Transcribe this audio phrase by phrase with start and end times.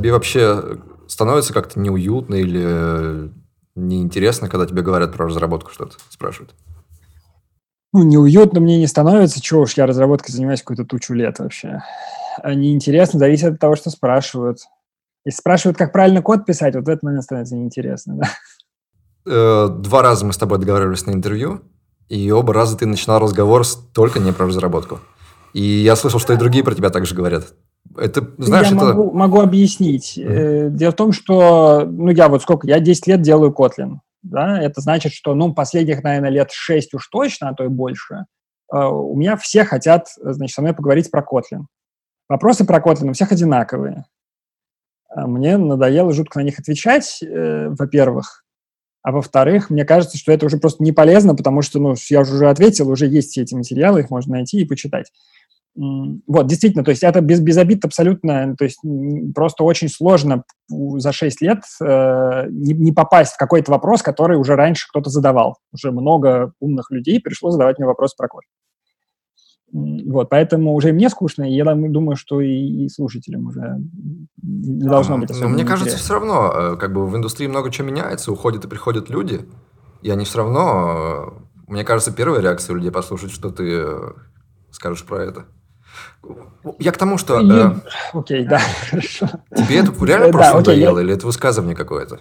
[0.00, 0.78] Тебе вообще
[1.08, 3.30] становится как-то неуютно или
[3.74, 6.54] неинтересно, когда тебе говорят про разработку что-то, спрашивают?
[7.92, 11.82] Ну, неуютно мне не становится, чего уж я разработкой занимаюсь какую-то тучу лет вообще.
[12.42, 14.60] А неинтересно, зависит от того, что спрашивают.
[15.26, 18.30] Если спрашивают, как правильно код писать, вот в этот момент становится неинтересно, да.
[19.26, 21.60] Э, два раза мы с тобой договаривались на интервью,
[22.08, 24.98] и оба раза ты начинал разговор только не про разработку.
[25.52, 27.52] И я слышал, что и другие про тебя также говорят.
[27.96, 28.86] Это, знаешь, я это...
[28.86, 30.16] могу, могу объяснить.
[30.16, 30.70] Mm-hmm.
[30.70, 34.80] Дело в том, что, ну, я вот сколько, я 10 лет делаю Kotlin, да, это
[34.80, 38.26] значит, что, ну, последних, наверное, лет 6 уж точно, а то и больше,
[38.72, 41.64] э, у меня все хотят, значит, со мной поговорить про Kotlin.
[42.28, 44.04] Вопросы про Kotlin у всех одинаковые.
[45.08, 48.44] А мне надоело жутко на них отвечать, э, во-первых.
[49.02, 52.48] А во-вторых, мне кажется, что это уже просто не полезно, потому что, ну, я уже
[52.48, 55.10] ответил, уже есть все эти материалы, их можно найти и почитать.
[55.82, 58.80] Вот, действительно, то есть это без, без обид абсолютно, то есть
[59.34, 64.56] просто очень сложно за 6 лет э, не, не попасть в какой-то вопрос, который уже
[64.56, 65.56] раньше кто-то задавал.
[65.72, 68.42] Уже много умных людей пришло задавать мне вопрос про код.
[69.72, 73.78] Вот, поэтому уже и мне скучно, и я думаю, что и, и слушателям уже
[74.42, 77.70] не должно быть особенно Но мне кажется, все равно, э, как бы в индустрии много
[77.70, 79.48] чего меняется, уходят и приходят люди,
[80.02, 81.36] и они все равно,
[81.68, 84.12] э, мне кажется, первая реакция у людей послушать, что ты э,
[84.72, 85.46] скажешь про это.
[86.78, 87.40] Я к тому, что...
[87.40, 87.74] Э,
[88.12, 88.60] окей, да,
[88.90, 89.28] хорошо.
[89.54, 92.20] Тебе это реально просто надоело, или это высказывание какое-то?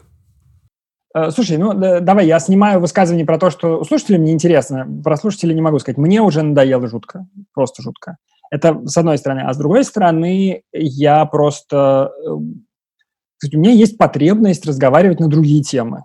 [1.14, 4.88] Э, слушай, ну давай, я снимаю высказывание про то, что слушателям не интересно.
[5.04, 5.98] Про слушателей не могу сказать.
[5.98, 7.28] Мне уже надоело жутко.
[7.54, 8.18] Просто жутко.
[8.52, 9.42] Это с одной стороны.
[9.42, 12.12] А с другой стороны, я просто...
[12.26, 16.04] Э, у меня есть потребность разговаривать на другие темы.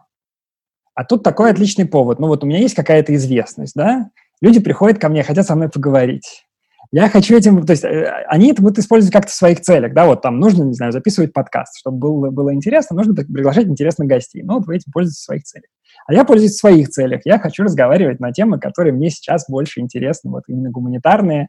[0.95, 2.21] А тут такой отличный повод.
[2.21, 4.11] Ну вот у меня есть какая-то известность, да?
[4.41, 6.47] Люди приходят ко мне, хотят со мной поговорить.
[6.93, 10.07] Я хочу этим, то есть э, они это будут использовать как-то в своих целях, да,
[10.07, 14.43] вот там нужно, не знаю, записывать подкаст, чтобы было, было интересно, нужно приглашать интересных гостей.
[14.43, 15.69] Ну, вот вы этим пользуетесь в своих целях.
[16.07, 17.23] А я пользуюсь в своих целях.
[17.25, 21.49] Я хочу разговаривать на темы, которые мне сейчас больше интересны, вот именно гуманитарные,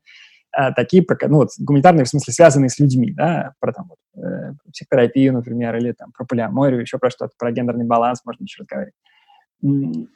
[0.52, 4.54] а, такие, ну, вот гуманитарные в смысле связанные с людьми, да, про там вот, э,
[4.72, 8.94] психотерапию, например, или там про полиаморию, еще про что-то, про гендерный баланс можно еще разговаривать.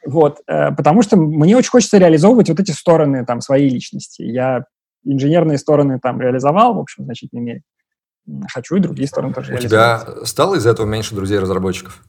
[0.06, 4.22] Вот, э, потому что мне очень хочется реализовывать вот эти стороны там своей личности.
[4.22, 4.64] Я
[5.04, 7.62] инженерные стороны там реализовал, в общем, в значительной мере.
[8.52, 12.02] Хочу и другие стороны тоже У тебя стало из-за этого меньше друзей-разработчиков?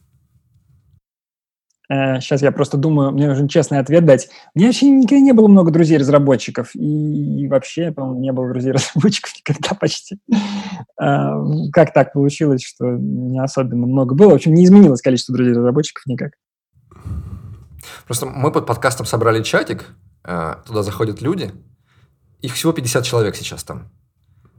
[1.92, 4.30] Сейчас э, я просто думаю, мне нужно честный ответ дать.
[4.56, 6.74] У меня вообще никогда не было много друзей-разработчиков.
[6.74, 10.20] И вообще, по-моему, не было друзей-разработчиков никогда почти.
[11.02, 11.32] Э,
[11.74, 14.32] как так получилось, что не особенно много было?
[14.32, 16.32] В общем, не изменилось количество друзей-разработчиков никак.
[18.06, 19.88] Просто мы под подкастом собрали чатик,
[20.24, 21.52] э, туда заходят люди,
[22.42, 23.90] их всего 50 человек сейчас там.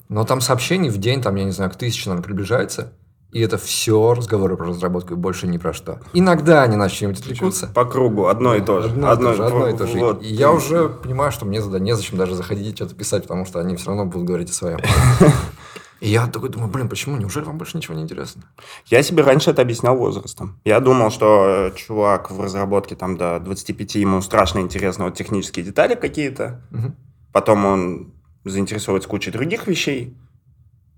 [0.09, 2.93] Но там сообщений в день, там, я не знаю, к тысяче, наверное, приближается.
[3.33, 6.01] И это все разговоры про разработку и больше ни про что.
[6.13, 7.67] Иногда они начнут отвлекутся.
[7.69, 8.91] По кругу, одно и то же.
[8.91, 9.99] Одно, одно, и, то же, одно и то же.
[9.99, 10.23] Вот.
[10.23, 13.75] И я уже понимаю, что мне незачем даже заходить и что-то писать, потому что они
[13.77, 14.81] все равно будут говорить о своем.
[16.01, 17.17] И я такой думаю, блин, почему?
[17.17, 18.43] Неужели вам больше ничего не интересно?
[18.87, 20.61] Я себе раньше это объяснял возрастом.
[20.65, 25.65] Я думал, что э, чувак в разработке там до 25, ему страшно интересно вот технические
[25.65, 26.61] детали какие-то.
[26.73, 26.93] Угу.
[27.33, 28.13] Потом он
[28.45, 30.17] заинтересовывается кучей других вещей.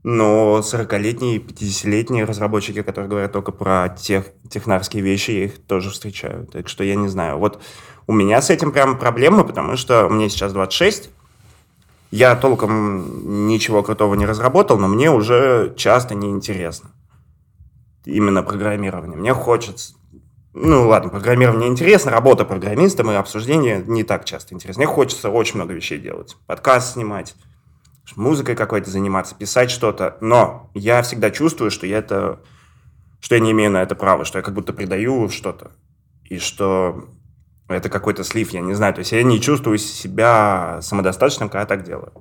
[0.03, 6.47] Но 40-летние, 50-летние разработчики, которые говорят только про тех, технарские вещи, их тоже встречаю.
[6.47, 7.39] Так что я не знаю.
[7.39, 7.63] Вот
[8.07, 11.09] у меня с этим прям проблема, потому что мне сейчас 26,
[12.11, 16.91] я толком ничего крутого не разработал, но мне уже часто неинтересно
[18.05, 19.17] именно программирование.
[19.17, 19.95] Мне хочется
[20.55, 24.85] ну ладно, программирование интересно, работа программистом и обсуждение не так часто интересно.
[24.85, 26.37] Мне хочется очень много вещей делать.
[26.47, 27.35] Подкаст снимать,
[28.17, 30.17] музыкой какой-то заниматься, писать что-то.
[30.21, 32.41] Но я всегда чувствую, что я это
[33.25, 35.73] что я не имею на это права, что я как будто предаю что-то.
[36.25, 37.09] И что
[37.69, 38.93] это какой-то слив, я не знаю.
[38.93, 42.13] То есть я не чувствую себя самодостаточным, когда так делаю.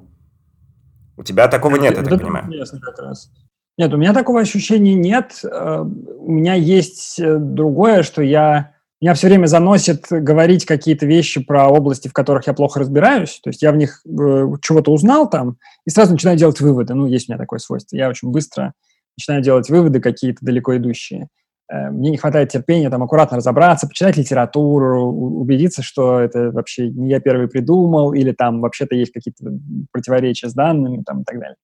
[1.17, 2.45] У тебя такого нет, я так понимаю.
[2.45, 3.29] Интересно как раз.
[3.77, 5.39] Нет, у меня такого ощущения нет.
[5.43, 11.43] Э, у меня есть э, другое, что я меня все время заносит говорить какие-то вещи
[11.43, 13.41] про области, в которых я плохо разбираюсь.
[13.43, 16.93] То есть я в них э, чего-то узнал там и сразу начинаю делать выводы.
[16.93, 17.97] Ну, есть у меня такое свойство.
[17.97, 18.73] Я очень быстро
[19.17, 21.27] начинаю делать выводы какие-то далеко идущие.
[21.69, 27.19] Мне не хватает терпения там аккуратно разобраться, почитать литературу, убедиться, что это вообще не я
[27.19, 29.45] первый придумал, или там вообще-то есть какие-то
[29.91, 31.55] противоречия с данными там, и так далее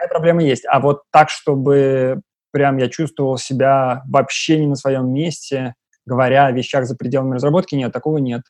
[0.00, 0.64] такая проблема есть.
[0.66, 2.20] А вот так, чтобы
[2.52, 5.74] прям я чувствовал себя вообще не на своем месте,
[6.06, 8.42] говоря о вещах за пределами разработки, нет, такого нет.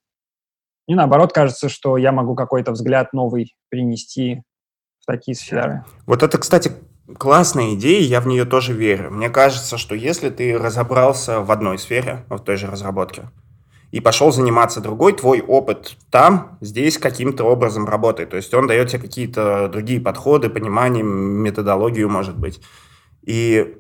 [0.86, 4.42] И наоборот, кажется, что я могу какой-то взгляд новый принести
[5.00, 5.84] в такие сферы.
[6.06, 6.72] Вот это, кстати,
[7.18, 9.10] классная идея, я в нее тоже верю.
[9.10, 13.28] Мне кажется, что если ты разобрался в одной сфере, в той же разработке,
[13.90, 18.30] и пошел заниматься другой, твой опыт там, здесь каким-то образом работает.
[18.30, 22.60] То есть он дает тебе какие-то другие подходы, понимание, методологию, может быть.
[23.22, 23.76] И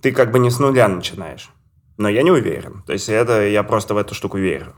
[0.00, 1.50] ты как бы не с нуля начинаешь.
[1.98, 2.82] Но я не уверен.
[2.86, 4.74] То есть это я просто в эту штуку верю.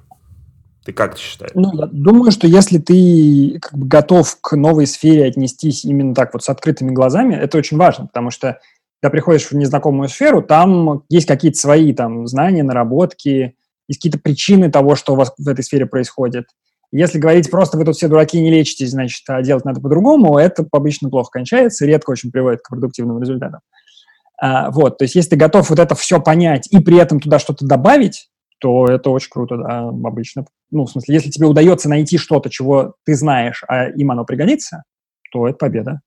[0.84, 1.52] Ты как считаешь?
[1.54, 6.34] Ну, я думаю, что если ты как бы готов к новой сфере отнестись именно так
[6.34, 8.58] вот с открытыми глазами, это очень важно, потому что
[9.00, 13.54] когда приходишь в незнакомую сферу, там есть какие-то свои там знания, наработки,
[13.88, 16.46] есть какие-то причины того, что у вас в этой сфере происходит.
[16.92, 20.66] Если говорить просто вы тут все дураки не лечитесь, значит, а делать надо по-другому, это
[20.70, 23.60] обычно плохо кончается, редко очень приводит к продуктивным результатам.
[24.40, 27.38] А, вот, то есть если ты готов вот это все понять и при этом туда
[27.38, 28.28] что-то добавить,
[28.60, 30.46] то это очень круто, да, обычно.
[30.70, 34.84] Ну, в смысле, если тебе удается найти что-то, чего ты знаешь, а им оно пригодится,
[35.32, 36.00] то это победа.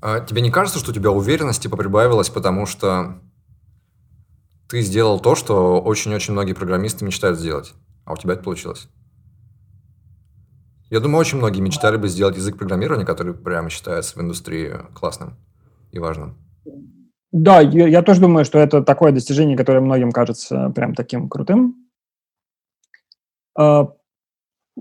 [0.00, 3.20] А тебе не кажется, что у тебя уверенность типа прибавилась, потому что
[4.70, 7.74] ты сделал то, что очень-очень многие программисты мечтают сделать,
[8.04, 8.88] а у тебя это получилось.
[10.90, 15.36] Я думаю, очень многие мечтали бы сделать язык программирования, который прямо считается в индустрии классным
[15.90, 16.36] и важным.
[17.32, 21.88] Да, я, я тоже думаю, что это такое достижение, которое многим кажется прям таким крутым.
[23.58, 23.88] Uh,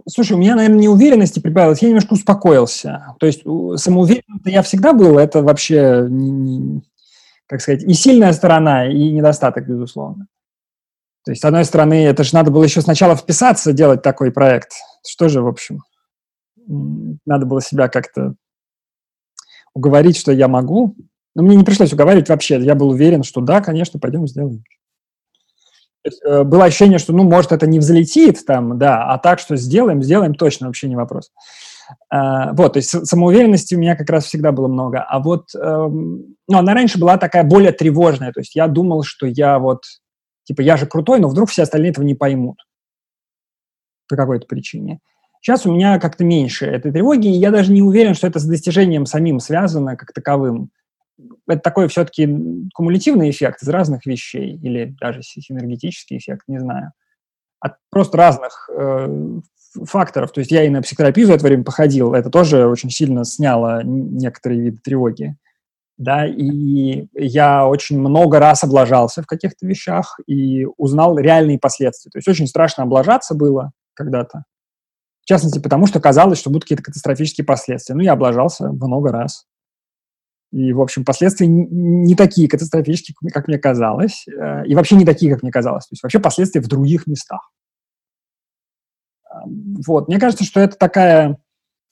[0.08, 3.16] слушай, у меня, наверное, неуверенности прибавилось, я немножко успокоился.
[3.20, 3.42] То есть
[3.76, 6.82] самоуверенным я всегда был, это вообще не, не,
[7.50, 10.28] как сказать, и сильная сторона, и недостаток, безусловно.
[11.26, 14.74] То есть, с одной стороны, это же надо было еще сначала вписаться, делать такой проект.
[15.06, 15.82] Что же, в общем,
[17.26, 18.36] надо было себя как-то
[19.74, 20.96] уговорить, что я могу.
[21.36, 22.62] Но мне не пришлось уговаривать вообще.
[22.62, 24.64] Я был уверен, что да, конечно, пойдем сделаем.
[26.26, 30.04] Э, было ощущение, что, ну, может, это не взлетит там, да, а так, что сделаем,
[30.04, 31.32] сделаем точно, вообще не вопрос.
[32.14, 35.02] Uh, вот, то есть самоуверенности у меня как раз всегда было много.
[35.02, 38.32] А вот, эм, ну, она раньше была такая более тревожная.
[38.32, 39.84] То есть я думал, что я вот,
[40.44, 42.58] типа, я же крутой, но вдруг все остальные этого не поймут
[44.08, 45.00] по какой-то причине.
[45.42, 48.46] Сейчас у меня как-то меньше этой тревоги, и я даже не уверен, что это с
[48.46, 50.72] достижением самим связано как таковым.
[51.48, 52.28] Это такой все-таки
[52.74, 56.92] кумулятивный эффект из разных вещей, или даже синергетический эффект, не знаю.
[57.62, 59.40] От просто разных э,
[59.86, 60.32] факторов.
[60.32, 63.82] То есть я и на психотерапию за это время походил, это тоже очень сильно сняло
[63.84, 65.36] некоторые виды тревоги.
[65.98, 72.10] Да, и я очень много раз облажался в каких-то вещах и узнал реальные последствия.
[72.10, 74.44] То есть очень страшно облажаться было когда-то.
[75.22, 77.96] В частности, потому что казалось, что будут какие-то катастрофические последствия.
[77.96, 79.46] Ну, я облажался много раз.
[80.52, 85.32] И, в общем, последствия не такие катастрофические, как мне казалось, э, и вообще не такие,
[85.32, 85.86] как мне казалось.
[85.86, 87.52] То есть вообще последствия в других местах.
[89.86, 90.08] Вот.
[90.08, 91.38] Мне кажется, что это такая,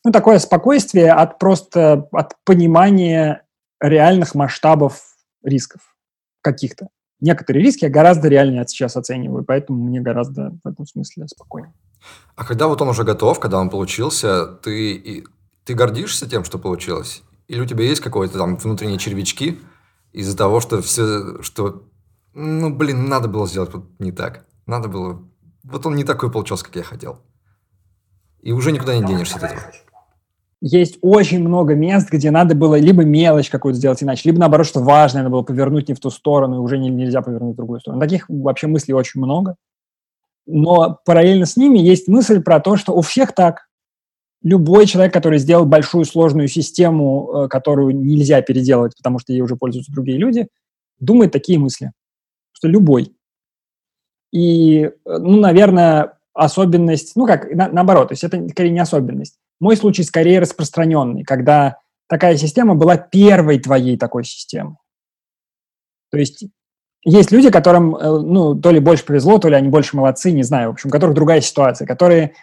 [0.04, 3.44] ну, такое спокойствие от просто от понимания
[3.80, 5.02] реальных масштабов
[5.44, 5.82] рисков
[6.42, 6.90] каких-то.
[7.20, 11.74] Некоторые риски я гораздо реальнее сейчас оцениваю, поэтому мне гораздо в этом смысле спокойнее.
[12.36, 15.24] А когда вот он уже готов, когда он получился, ты,
[15.66, 17.24] ты гордишься тем, что получилось?
[17.48, 19.60] Или у тебя есть какой-то там внутренние червячки
[20.12, 21.88] из-за того, что все, что,
[22.34, 24.46] ну, блин, надо было сделать вот не так.
[24.66, 25.24] Надо было...
[25.72, 27.20] Вот он не такой получился, как я хотел.
[28.42, 29.62] И уже никуда не денешься от этого.
[30.60, 34.80] Есть очень много мест, где надо было либо мелочь какую-то сделать иначе, либо наоборот, что
[34.80, 37.80] важное, надо было повернуть не в ту сторону, и уже не, нельзя повернуть в другую
[37.80, 38.02] сторону.
[38.02, 39.56] Таких вообще мыслей очень много.
[40.48, 43.68] Но параллельно с ними есть мысль про то, что у всех так.
[44.42, 49.58] Любой человек, который сделал большую сложную систему, э, которую нельзя переделать, потому что ей уже
[49.58, 50.48] пользуются другие люди,
[51.00, 51.92] думает такие мысли.
[52.54, 53.17] Что любой.
[54.32, 59.38] И, э, ну, наверное, особенность, ну как, на, наоборот, то есть это скорее не особенность.
[59.60, 64.76] Мой случай скорее распространенный, когда такая система была первой твоей такой системой.
[66.12, 66.46] То есть
[67.04, 70.44] есть люди, которым, э, ну, то ли больше повезло, то ли они больше молодцы, не
[70.44, 72.34] знаю, в общем, у которых другая ситуация, которые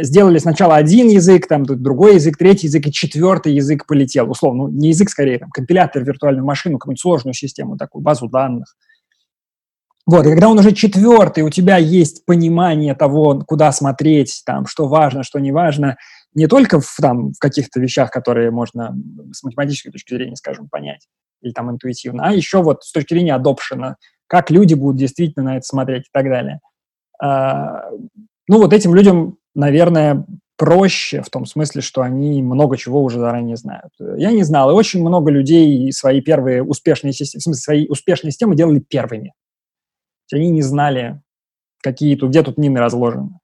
[0.00, 4.68] сделали сначала один язык, там другой язык, третий язык, и четвертый язык полетел, условно, ну,
[4.70, 8.74] не язык, скорее, там, компилятор, виртуальную машину, какую-нибудь сложную систему, такую базу данных,
[10.08, 14.88] вот, и когда он уже четвертый, у тебя есть понимание того, куда смотреть, там, что
[14.88, 15.98] важно, что не важно,
[16.32, 18.96] не только в, там, в каких-то вещах, которые можно
[19.32, 21.06] с математической точки зрения, скажем, понять,
[21.42, 23.96] или там интуитивно, а еще вот с точки зрения адопшена,
[24.28, 26.60] как люди будут действительно на это смотреть и так далее.
[27.22, 27.90] А,
[28.48, 30.24] ну, вот этим людям, наверное,
[30.56, 33.92] проще в том смысле, что они много чего уже заранее знают.
[34.16, 38.30] Я не знал, и очень много людей свои первые успешные системы, в смысле, свои успешные
[38.30, 39.34] системы делали первыми
[40.32, 41.20] они не знали,
[41.82, 43.38] какие тут, где тут мины разложены.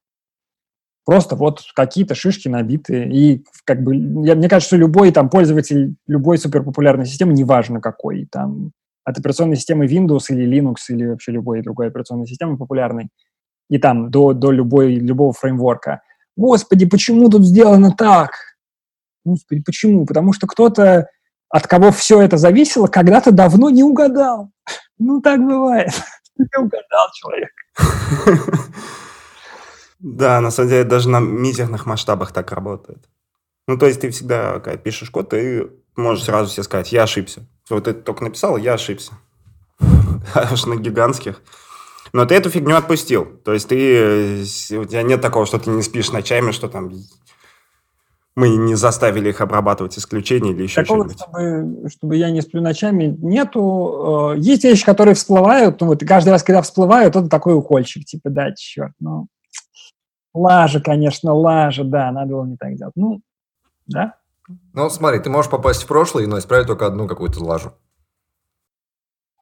[1.04, 3.04] Просто вот какие-то шишки набиты.
[3.04, 3.94] И как бы,
[4.26, 8.72] я, мне кажется, что любой там пользователь любой суперпопулярной системы, неважно какой, там,
[9.04, 13.08] от операционной системы Windows или Linux или вообще любой другой операционной системы популярной,
[13.68, 16.00] и там до, до любой, любого фреймворка.
[16.36, 18.30] Господи, почему тут сделано так?
[19.24, 20.06] Господи, почему?
[20.06, 21.08] Потому что кто-то,
[21.50, 24.50] от кого все это зависело, когда-то давно не угадал.
[24.98, 25.90] Ну, так бывает.
[26.36, 27.50] Не угадал человек.
[30.00, 33.08] Да, на самом деле даже на мизерных масштабах так работает.
[33.66, 37.46] Ну, то есть ты всегда, когда пишешь код, ты можешь сразу себе сказать, я ошибся.
[37.70, 39.12] Вот ты только написал, я ошибся.
[40.34, 41.40] Аж на гигантских.
[42.12, 43.24] Но ты эту фигню отпустил.
[43.44, 44.42] То есть ты,
[44.76, 46.92] у тебя нет такого, что ты не спишь ночами, что там
[48.36, 51.20] мы не заставили их обрабатывать исключения или еще Такого, что-нибудь.
[51.20, 54.32] Чтобы, чтобы я не сплю ночами, нету.
[54.34, 55.80] Э, есть вещи, которые всплывают.
[55.80, 58.04] Ну, вот каждый раз, когда всплывают, это такой укольчик.
[58.04, 59.28] Типа, да, черт, ну,
[60.34, 62.94] Лажа, конечно, лажа, да, надо было не так делать.
[62.96, 63.22] Ну,
[63.86, 64.16] да.
[64.72, 67.72] Ну, смотри, ты можешь попасть в прошлое, но исправить только одну какую-то лажу.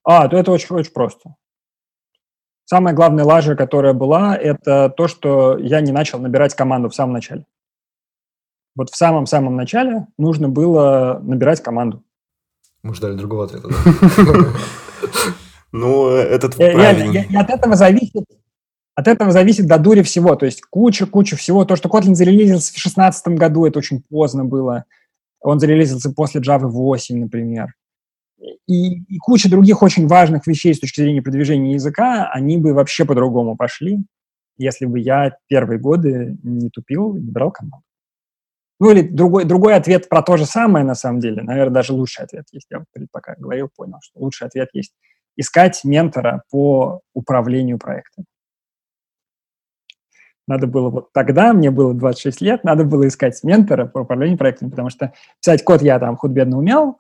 [0.05, 1.35] А, то это очень-очень просто.
[2.67, 7.15] Самая главная лажа, которая была, это то, что я не начал набирать команду в самом
[7.15, 7.47] начале.
[8.75, 12.03] Вот в самом-самом начале нужно было набирать команду.
[12.83, 14.35] Мы ждали другого ответа, да?
[15.73, 17.27] Ну, этот правильный.
[17.35, 18.25] От этого зависит
[18.95, 21.65] от этого зависит до дури всего, то есть куча-куча всего.
[21.65, 24.85] То, что Kotlin зарелизился в 2016 году, это очень поздно было.
[25.41, 27.75] Он зарелизился после Java 8, например.
[28.67, 33.05] И, и куча других очень важных вещей с точки зрения продвижения языка, они бы вообще
[33.05, 34.05] по-другому пошли,
[34.59, 37.85] если бы я первые годы не тупил и не брал команду.
[38.83, 41.45] Ну или другой, другой ответ про то же самое, на самом деле.
[41.45, 42.67] Наверное, даже лучший ответ есть.
[42.69, 44.93] Я пока говорил, понял, что лучший ответ есть.
[45.37, 48.25] Искать ментора по управлению проектом.
[50.49, 54.71] Надо было вот тогда, мне было 26 лет, надо было искать ментора по управлению проектами,
[54.71, 56.99] потому что писать код я там худо-бедно умел,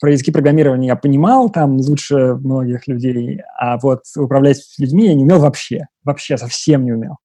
[0.00, 5.22] про языки программирования я понимал там лучше многих людей, а вот управлять людьми я не
[5.22, 7.18] умел вообще, вообще совсем не умел.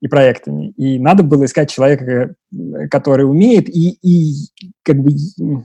[0.00, 0.70] И проектами.
[0.78, 2.34] И надо было искать человека,
[2.90, 4.48] который умеет, и, и
[4.82, 5.10] как бы,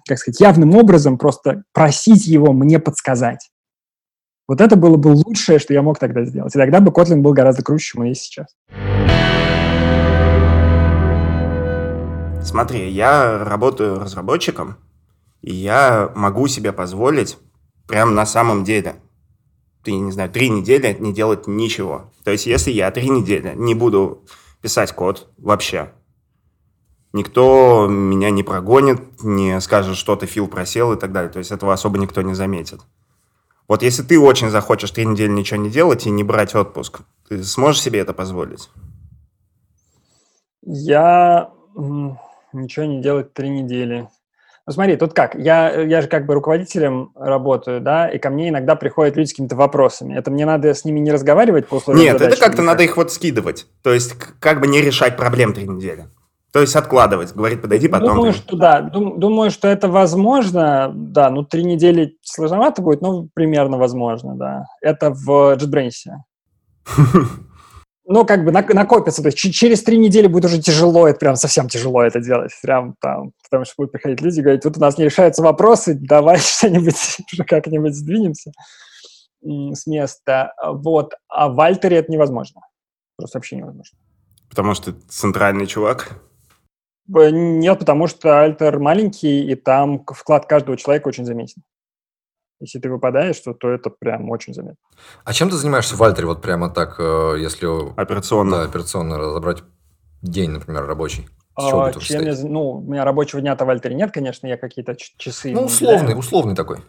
[0.06, 3.50] как сказать, явным образом просто просить его мне подсказать.
[4.48, 6.54] Вот это было бы лучшее, что я мог тогда сделать.
[6.54, 8.48] И тогда бы Kotlin был гораздо круче, чем он есть сейчас.
[12.44, 14.76] Смотри, я работаю разработчиком,
[15.42, 17.38] и я могу себе позволить
[17.88, 18.96] прям на самом деле,
[19.86, 22.12] ты, не знаю, три недели не делать ничего.
[22.24, 24.26] То есть, если я три недели не буду
[24.62, 25.94] писать код вообще,
[27.14, 31.32] никто меня не прогонит, не скажет, что ты фил просел и так далее.
[31.32, 32.82] То есть, этого особо никто не заметит.
[33.68, 37.44] Вот если ты очень захочешь три недели ничего не делать и не брать отпуск, ты
[37.44, 38.70] сможешь себе это позволить?
[40.62, 41.52] Я
[42.54, 44.08] ничего не делать три недели.
[44.68, 48.50] Ну смотри, тут как, я, я же как бы руководителем работаю, да, и ко мне
[48.50, 50.16] иногда приходят люди с какими-то вопросами.
[50.16, 53.12] Это мне надо с ними не разговаривать по условиям Нет, это как-то надо их вот
[53.12, 53.68] скидывать.
[53.84, 56.08] То есть как бы не решать проблем три недели.
[56.52, 58.16] То есть откладывать, говорит, подойди потом.
[58.16, 63.28] Думаю, что да, дум, думаю, что это возможно, да, ну три недели сложновато будет, но
[63.36, 64.66] примерно возможно, да.
[64.82, 66.08] Это в JetBrains.
[68.08, 71.68] Ну, как бы накопится, то есть через три недели будет уже тяжело, это прям совсем
[71.68, 75.00] тяжело это делать, прям там, потому что будут приходить люди и говорить, тут у нас
[75.00, 76.96] не решаются вопросы, давай что-нибудь
[77.48, 78.52] как-нибудь сдвинемся
[79.44, 82.62] с места, вот, а в Альтере это невозможно,
[83.18, 83.98] просто вообще невозможно.
[84.50, 86.22] Потому что центральный чувак?
[87.08, 91.62] Нет, потому что альтер маленький, и там вклад каждого человека очень заметен.
[92.66, 94.78] Если ты выпадаешь, то, то это прям очень заметно.
[95.24, 97.68] А чем ты занимаешься в Альтере, вот прямо так, э, если...
[98.00, 98.58] Операционно.
[98.58, 99.64] Да, операционно разобрать
[100.22, 101.28] день, например, рабочий?
[101.56, 105.54] а, чем я, ну, у меня рабочего дня-то в Альтере нет, конечно, я какие-то часы...
[105.54, 106.80] Ну, условный, условный такой.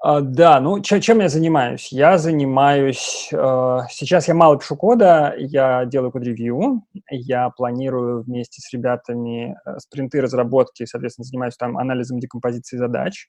[0.00, 1.92] А, да, ну чем я занимаюсь?
[1.92, 3.30] Я занимаюсь...
[3.32, 9.78] Э, сейчас я мало пишу кода, я делаю код-ревью, я планирую вместе с ребятами э,
[9.78, 13.28] спринты разработки, соответственно, занимаюсь там анализом декомпозиции задач,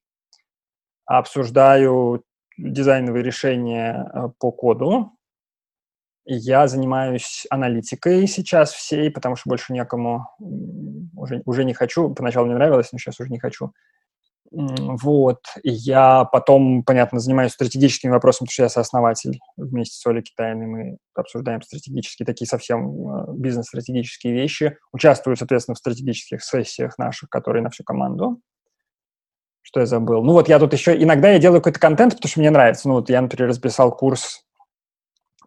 [1.18, 2.24] обсуждаю
[2.58, 5.12] дизайновые решения э, по коду,
[6.26, 10.28] я занимаюсь аналитикой сейчас всей, потому что больше некому,
[11.16, 13.72] уже, уже не хочу, поначалу мне нравилось, но сейчас уже не хочу.
[14.52, 15.40] Вот.
[15.64, 20.68] И я потом, понятно, занимаюсь стратегическими вопросами, потому что я сооснователь вместе с Олей Китайной.
[20.68, 24.78] Мы обсуждаем стратегические, такие совсем э, бизнес-стратегические вещи.
[24.92, 28.42] Участвую, соответственно, в стратегических сессиях наших, которые на всю команду.
[29.62, 30.24] Что я забыл?
[30.24, 31.02] Ну вот я тут еще...
[31.02, 32.88] Иногда я делаю какой-то контент, потому что мне нравится.
[32.88, 34.46] Ну вот я, например, расписал курс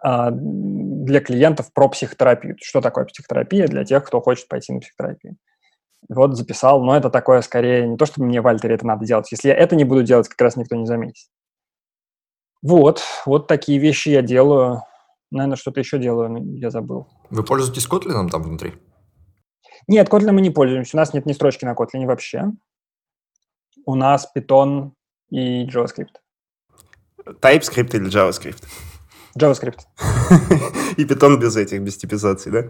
[0.00, 2.56] а, для клиентов про психотерапию.
[2.60, 5.36] Что такое психотерапия для тех, кто хочет пойти на психотерапию.
[6.08, 9.30] Вот записал, но это такое скорее не то, что мне в Альтере это надо делать.
[9.30, 11.28] Если я это не буду делать, как раз никто не заметит.
[12.62, 14.82] Вот, вот такие вещи я делаю.
[15.30, 17.08] Наверное, что-то еще делаю, но я забыл.
[17.30, 18.74] Вы пользуетесь Kotlin там внутри?
[19.88, 20.96] Нет, Kotlin мы не пользуемся.
[20.96, 22.44] У нас нет ни строчки на Kotlin вообще.
[23.84, 24.92] У нас Python
[25.30, 26.14] и JavaScript.
[27.24, 28.64] TypeScript или JavaScript?
[29.38, 29.80] JavaScript.
[30.96, 32.64] И Python без этих, без типизации, да?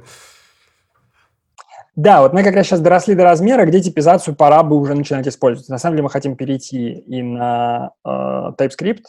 [1.96, 5.26] Да, вот мы как раз сейчас доросли до размера, где типизацию пора бы уже начинать
[5.28, 5.68] использовать.
[5.68, 8.08] На самом деле мы хотим перейти и на э,
[8.58, 9.02] TypeScript,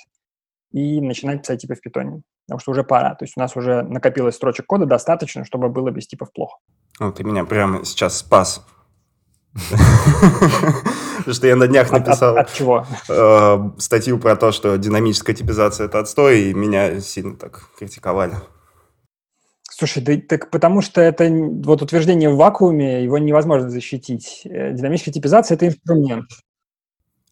[0.74, 2.22] и начинать писать типы в Python.
[2.46, 3.16] Потому что уже пора.
[3.16, 6.58] То есть у нас уже накопилось строчек кода достаточно, чтобы было без типов плохо.
[7.00, 8.66] Ну, ты меня прямо сейчас спас.
[9.54, 12.86] Потому что я на днях написал от, чего?
[13.08, 18.36] Э, статью про то, что динамическая типизация– это отстой, и меня сильно так критиковали.
[19.70, 24.42] Слушай, да, так потому что это вот утверждение в вакууме, его невозможно защитить.
[24.46, 26.30] Э, динамическая типизация– это инструмент.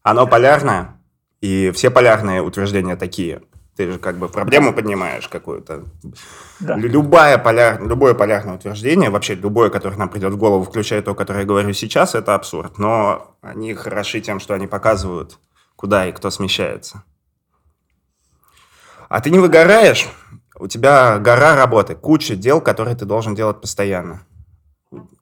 [0.02, 1.00] Оно полярное,
[1.40, 3.42] и все полярные утверждения такие.
[3.76, 5.84] Ты же как бы проблему поднимаешь какую-то.
[6.60, 6.76] Да.
[6.76, 7.82] Любая поляр...
[7.82, 11.72] Любое полярное утверждение, вообще любое, которое нам придет в голову, включая то, которое я говорю
[11.72, 12.78] сейчас, это абсурд.
[12.78, 15.38] Но они хороши тем, что они показывают,
[15.74, 17.04] куда и кто смещается.
[19.08, 20.08] А ты не выгораешь?
[20.58, 24.26] У тебя гора работы, куча дел, которые ты должен делать постоянно.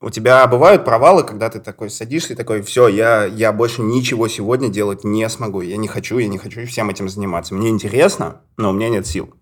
[0.00, 4.26] У тебя бывают провалы, когда ты такой садишься и такой, все, я, я больше ничего
[4.28, 5.60] сегодня делать не смогу.
[5.60, 7.54] Я не хочу, я не хочу всем этим заниматься.
[7.54, 9.32] Мне интересно, но у меня нет сил.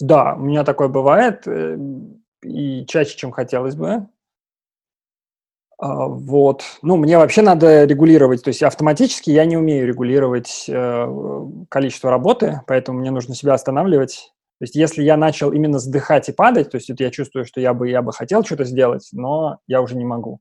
[0.00, 1.76] Да, у меня такое бывает, э,
[2.42, 4.06] и чаще, чем хотелось бы.
[5.78, 6.62] А, вот.
[6.82, 12.60] Ну, мне вообще надо регулировать, то есть автоматически я не умею регулировать э, количество работы,
[12.66, 16.76] поэтому мне нужно себя останавливать то есть если я начал именно сдыхать и падать, то
[16.76, 19.96] есть вот я чувствую, что я бы, я бы хотел что-то сделать, но я уже
[19.96, 20.40] не могу.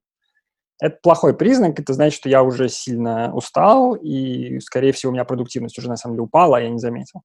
[0.80, 5.24] Это плохой признак, это значит, что я уже сильно устал, и, скорее всего, у меня
[5.24, 7.22] продуктивность уже на самом деле упала, а я не заметил.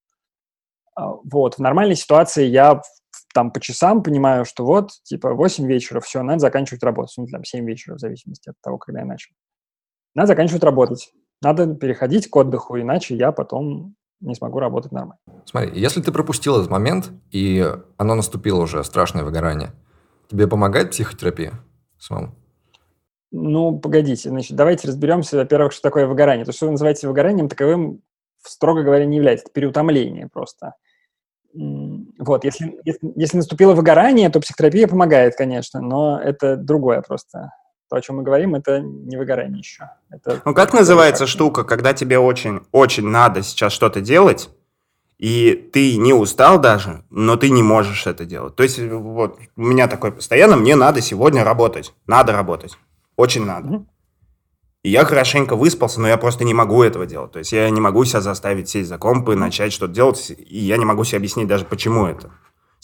[0.95, 2.83] А, вот, в нормальной ситуации я
[3.35, 7.15] там по часам понимаю, что вот, типа, 8 вечера, все, надо заканчивать работать.
[7.17, 9.33] Ну, там, 7 вечера, в зависимости от того, когда я начал.
[10.15, 11.13] Надо заканчивать работать.
[11.41, 15.19] Надо переходить к отдыху, иначе я потом не смогу работать нормально.
[15.45, 19.73] Смотри, если ты пропустил этот момент, и оно наступило уже, страшное выгорание,
[20.31, 21.53] тебе помогает психотерапия
[21.99, 22.35] самому?
[23.31, 26.45] Ну, погодите, значит, давайте разберемся, во-первых, что такое выгорание.
[26.45, 28.01] То, что вы называете выгоранием, таковым,
[28.43, 29.47] строго говоря, не является.
[29.47, 30.75] Это переутомление просто.
[31.55, 37.51] Вот, если, если, если наступило выгорание, то психотерапия помогает, конечно, но это другое просто
[37.93, 39.91] то, о чем мы говорим, это не выгорание еще.
[40.09, 44.49] Это ну, как называется штука, когда тебе очень, очень надо сейчас что-то делать,
[45.19, 48.57] и ты не устал даже, но ты не можешь это делать.
[48.57, 52.79] То есть вот у меня такое постоянно, мне надо сегодня работать, надо работать,
[53.17, 53.69] очень надо.
[53.69, 53.85] Mm-hmm.
[54.85, 57.33] И я хорошенько выспался, но я просто не могу этого делать.
[57.33, 60.59] То есть я не могу себя заставить сесть за комп и начать что-то делать, и
[60.59, 62.31] я не могу себе объяснить даже, почему это.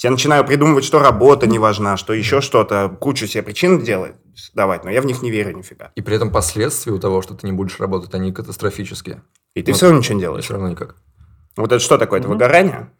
[0.00, 4.14] Я начинаю придумывать, что работа не важна, что еще что-то, кучу себе причин делать,
[4.54, 5.90] давать, но я в них не верю нифига.
[5.96, 9.22] И при этом последствия у того, что ты не будешь работать, они катастрофические.
[9.54, 10.44] И ты вот, все равно ничего не делаешь.
[10.44, 10.96] Все равно никак.
[11.56, 12.20] Вот это что такое?
[12.20, 12.90] Это выгорание?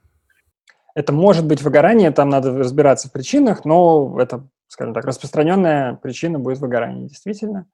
[0.96, 6.40] Это может быть выгорание, там надо разбираться в причинах, но это, скажем так, распространенная причина
[6.40, 7.66] будет выгорание, действительно.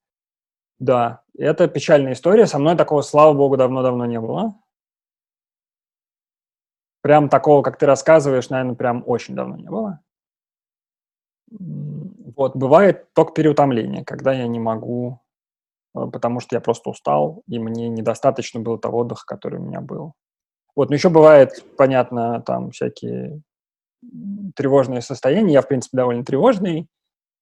[0.78, 2.46] Да, это печальная история.
[2.46, 4.56] Со мной такого, слава богу, давно-давно не было.
[7.04, 10.00] Прям такого, как ты рассказываешь, наверное, прям очень давно не было.
[11.50, 15.20] Вот, бывает только переутомление, когда я не могу,
[15.94, 19.82] э, потому что я просто устал, и мне недостаточно было того отдыха, который у меня
[19.82, 20.14] был.
[20.74, 23.42] Вот, но еще бывает, понятно, там всякие
[24.56, 25.52] тревожные состояния.
[25.52, 26.88] Я, в принципе, довольно тревожный,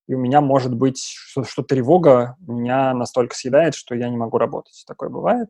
[0.09, 4.39] и у меня может быть, что, что тревога меня настолько съедает, что я не могу
[4.39, 4.83] работать.
[4.89, 5.49] Такое бывает.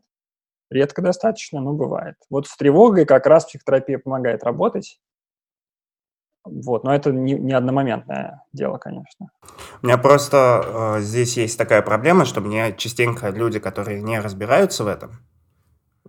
[0.73, 2.15] Редко достаточно, но бывает.
[2.31, 4.99] Вот с тревогой как раз психотерапия помогает работать.
[6.43, 9.29] Вот, но это не, не одномоментное дело, конечно.
[9.81, 14.83] У меня просто э, здесь есть такая проблема, что мне частенько люди, которые не разбираются
[14.83, 15.19] в этом,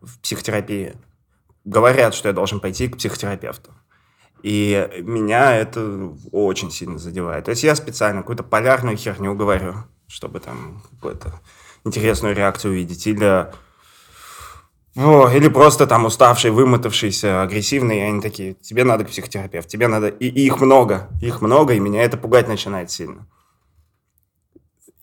[0.00, 0.94] в психотерапии,
[1.64, 3.72] говорят, что я должен пойти к психотерапевту.
[4.42, 7.44] И меня это очень сильно задевает.
[7.44, 9.74] То есть я специально какую-то полярную херню говорю,
[10.06, 11.40] чтобы там какую-то
[11.84, 13.06] интересную реакцию увидеть.
[13.06, 13.52] Или
[14.96, 19.88] о, или просто там уставший, вымотавшийся, агрессивный, и они такие, тебе надо к психотерапевту, тебе
[19.88, 20.08] надо...
[20.08, 23.26] И, и их много, их много, и меня это пугать начинает сильно.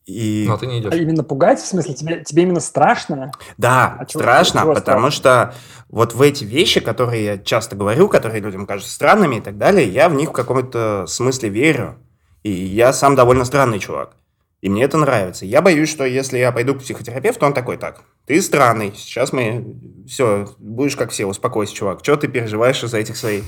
[0.06, 0.46] И...
[0.48, 0.92] Но ты не идешь.
[0.92, 3.32] А именно пугать, в смысле, тебе, тебе именно страшно?
[3.58, 5.52] Да, А чего- страшно, чего потому страшно?
[5.54, 5.56] что
[5.90, 9.88] вот в эти вещи, которые я часто говорю, которые людям кажутся странными и так далее,
[9.88, 11.98] я в них в каком-то смысле верю.
[12.44, 14.16] И я сам довольно странный чувак.
[14.62, 15.46] И мне это нравится.
[15.46, 19.76] Я боюсь, что если я пойду к психотерапевту, он такой, так, ты странный, сейчас мы...
[20.08, 22.00] Все, будешь как все, успокойся, чувак.
[22.04, 23.44] Что ты переживаешь из-за этих своей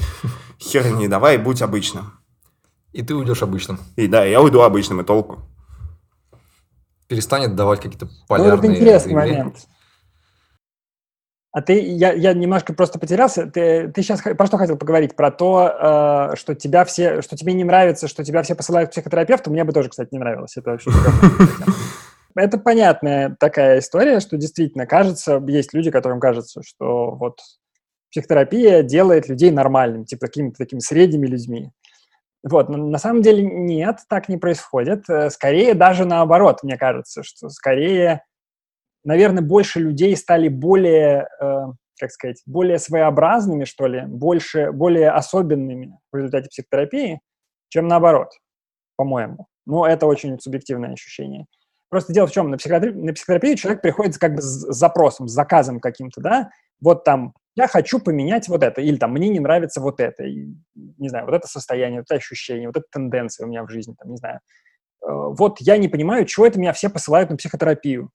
[0.60, 1.08] херни?
[1.08, 2.14] Давай, будь обычным.
[2.94, 3.80] И ты уйдешь обычным.
[3.96, 5.44] И да, я уйду обычным, и толку.
[7.08, 9.38] Перестанет давать какие-то Ну, полярные это интересный заявления.
[9.40, 9.68] момент.
[11.54, 13.46] А ты, я, я немножко просто потерялся.
[13.46, 15.16] Ты, ты сейчас про что хотел поговорить?
[15.16, 18.94] Про то, э, что тебя все, что тебе не нравится, что тебя все посылают к
[18.94, 19.52] психотерапевту.
[19.52, 20.58] Мне бы тоже, кстати, не нравилось.
[20.58, 20.90] Это вообще.
[22.36, 27.38] Это понятная такая история, что действительно кажется, есть люди, которым кажется, что вот
[28.10, 31.70] психотерапия делает людей нормальными, типа какими-то такими средними людьми.
[32.42, 35.08] Вот, но на самом деле нет, так не происходит.
[35.08, 38.24] Э, Скорее даже наоборот, мне кажется, что скорее,
[39.04, 41.66] наверное, больше людей стали более, э,
[42.00, 47.20] как сказать, более своеобразными, что ли, больше, более особенными в результате психотерапии,
[47.70, 48.30] чем наоборот,
[48.98, 49.48] по-моему.
[49.66, 51.46] Но это очень субъективное ощущение.
[51.90, 55.28] Просто дело в чем, на, психотери- на психотерапию человек приходит как бы с с запросом,
[55.28, 56.50] с заказом каким-то, да,
[56.82, 60.48] вот там, я хочу поменять вот это, или там, мне не нравится вот это, и,
[60.76, 63.94] не знаю, вот это состояние, вот это ощущение, вот эта тенденция у меня в жизни,
[63.98, 64.40] там, не знаю.
[65.04, 68.10] Э, Вот я не понимаю, чего это меня все посылают на психотерапию.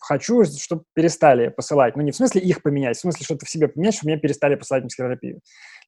[0.00, 1.94] Хочу, чтобы перестали посылать.
[1.94, 4.54] Ну, не в смысле их поменять, в смысле что-то в себе поменять, чтобы меня перестали
[4.54, 5.40] посылать на психотерапию.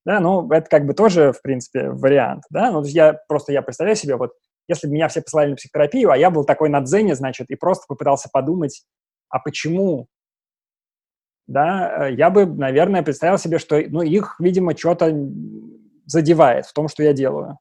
[0.04, 2.70] Да, ну, это как бы тоже, в принципе, вариант, да.
[2.70, 4.32] Ну, то есть я просто, я представляю себе, вот,
[4.68, 7.56] если бы меня все посылали на психотерапию, а я был такой на дзене, значит, и
[7.56, 8.84] просто попытался подумать,
[9.28, 10.08] а почему
[11.46, 15.12] да, э, я бы, наверное, представил себе, что, ну, их, видимо, что-то
[16.06, 17.58] задевает в том, что я делаю.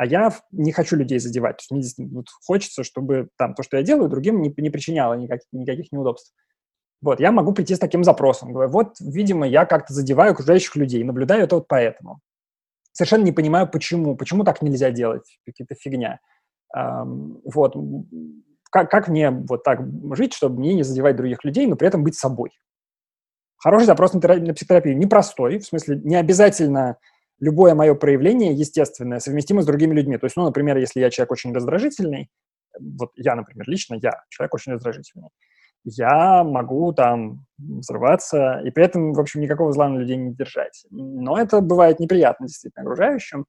[0.00, 1.58] А я не хочу людей задевать.
[1.68, 5.12] То есть мне вот хочется, чтобы там то, что я делаю, другим не, не причиняло
[5.12, 6.32] никаких, никаких неудобств.
[7.02, 8.54] Вот, я могу прийти с таким запросом.
[8.54, 12.20] Говорю, вот, видимо, я как-то задеваю окружающих людей, наблюдаю это вот поэтому.
[12.92, 14.16] Совершенно не понимаю, почему.
[14.16, 15.38] Почему так нельзя делать?
[15.44, 16.18] Какая-то фигня.
[16.74, 17.76] Ам, вот.
[18.70, 19.80] Как, как мне вот так
[20.14, 22.52] жить, чтобы мне не задевать других людей, но при этом быть собой?
[23.58, 24.96] Хороший запрос на, тера- на психотерапию.
[24.96, 26.96] Непростой, в смысле, не обязательно
[27.40, 30.18] любое мое проявление естественное совместимо с другими людьми.
[30.18, 32.28] То есть, ну, например, если я человек очень раздражительный,
[32.78, 35.30] вот я, например, лично я человек очень раздражительный,
[35.84, 40.84] я могу там взрываться и при этом, в общем, никакого зла на людей не держать.
[40.90, 43.46] Но это бывает неприятно действительно окружающим.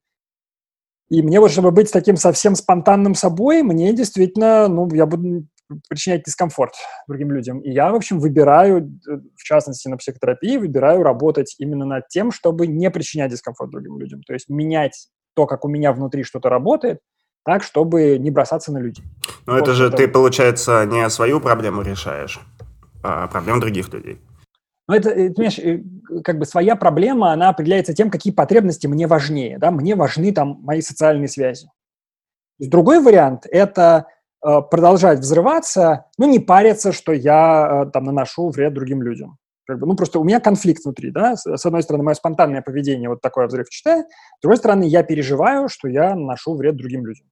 [1.10, 5.46] И мне вот, чтобы быть таким совсем спонтанным собой, мне действительно, ну, я буду
[5.90, 6.74] причинять дискомфорт
[7.08, 7.60] другим людям.
[7.60, 12.32] И я, в общем, выбираю, э, в частности, на психотерапии, выбираю работать именно над тем,
[12.32, 14.22] чтобы не причинять дискомфорт другим людям.
[14.24, 17.00] То есть менять то, как у меня внутри что-то работает,
[17.44, 19.06] так, чтобы не бросаться на людей.
[19.46, 22.40] Но Вот это же это ты, получается, не свою проблему решаешь,
[23.04, 24.20] а проблему других людей.
[24.88, 25.82] Но это, э, понимаешь, э,
[26.24, 29.58] как бы своя проблема, она определяется тем, какие потребности мне важнее.
[29.58, 29.72] Да?
[29.72, 31.70] Мне важны там мои социальные связи.
[32.60, 34.08] Другой вариант– это
[34.42, 39.38] продолжать взрываться, ну, не париться, что я э, там наношу вред другим людям.
[39.68, 43.10] Как бы, ну, просто у меня конфликт внутри, да, с, одной стороны, мое спонтанное поведение
[43.10, 47.28] вот такое взрывчатое, с другой стороны, я переживаю, что я наношу вред другим людям.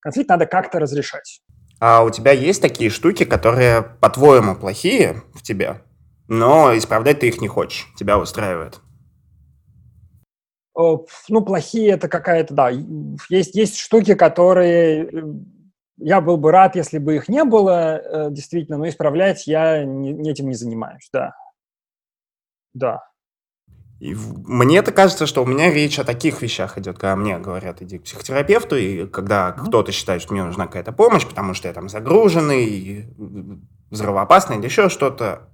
[0.00, 1.40] Конфликт надо как-то разрешать.
[1.80, 5.82] А у тебя есть такие штуки, которые, по-твоему, плохие в тебе,
[6.28, 8.80] но исправлять ты их не хочешь, тебя устраивает?
[10.78, 10.96] Э,
[11.28, 12.70] Ну, плохие это какая-то, да,
[13.28, 15.22] есть, есть штуки, которые э,
[15.98, 20.30] я был бы рад, если бы их не было, э, действительно, но исправлять я не-
[20.30, 21.34] этим не занимаюсь, да.
[22.74, 23.00] Да.
[24.00, 27.98] И мне-то кажется, что у меня речь о таких вещах идет, когда мне говорят, иди
[27.98, 31.88] к психотерапевту, и когда кто-то считает, что мне нужна какая-то помощь, потому что я там
[31.88, 33.08] загруженный,
[33.90, 35.48] взрывоопасный или еще что-то.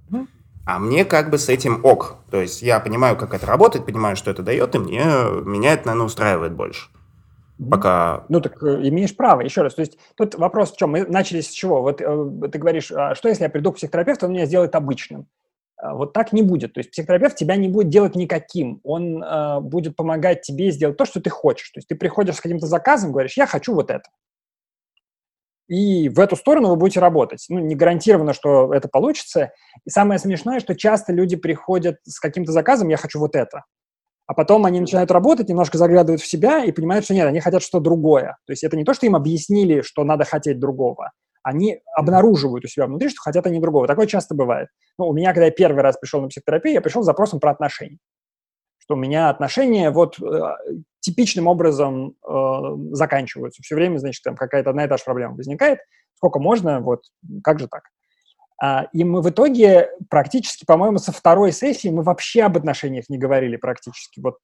[0.65, 2.17] А мне как бы с этим ок.
[2.29, 5.03] То есть я понимаю, как это работает, понимаю, что это дает, и мне,
[5.43, 6.89] меня это, наверное, устраивает больше.
[7.69, 8.25] Пока...
[8.29, 9.75] Ну, так э, имеешь право, еще раз.
[9.75, 10.91] То есть тут вопрос в чем?
[10.91, 11.81] Мы начали с чего?
[11.81, 15.27] Вот э, ты говоришь, а что если я приду к психотерапевту, он меня сделает обычным?
[15.77, 16.73] А, Вот так не будет.
[16.73, 18.79] То есть психотерапевт тебя не будет делать никаким.
[18.83, 21.69] Он э, будет помогать тебе сделать то, что ты хочешь.
[21.69, 24.09] То есть ты приходишь с каким-то заказом, говоришь, я хочу вот это.
[25.67, 27.45] И в эту сторону вы будете работать.
[27.47, 29.53] Ну, не гарантированно, что это получится.
[29.85, 33.65] И самое смешное, что часто люди приходят с каким-то заказом, я хочу вот это.
[34.31, 37.61] А потом они начинают работать, немножко заглядывают в себя и понимают, что нет, они хотят
[37.61, 38.37] что-то другое.
[38.45, 41.11] То есть это не то, что им объяснили, что надо хотеть другого.
[41.43, 43.87] Они обнаруживают у себя внутри, что хотят они другого.
[43.87, 44.69] Такое часто бывает.
[44.97, 47.51] Ну, у меня, когда я первый раз пришел на психотерапию, я пришел с запросом про
[47.51, 47.97] отношения.
[48.77, 50.39] Что у меня отношения вот э,
[51.01, 52.59] типичным образом э,
[52.93, 53.61] заканчиваются.
[53.63, 55.79] Все время, значит, там какая-то одна и та же проблема возникает.
[56.15, 57.01] сколько можно, вот,
[57.43, 57.81] как же так?
[58.63, 63.17] А, и мы в итоге практически, по-моему, со второй сессии мы вообще об отношениях не
[63.17, 64.19] говорили практически.
[64.19, 64.37] Вот,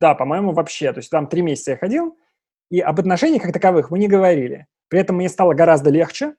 [0.00, 0.92] да, по-моему, вообще.
[0.92, 2.18] То есть там три месяца я ходил,
[2.70, 4.66] и об отношениях как таковых мы не говорили.
[4.88, 6.34] При этом мне стало гораздо легче,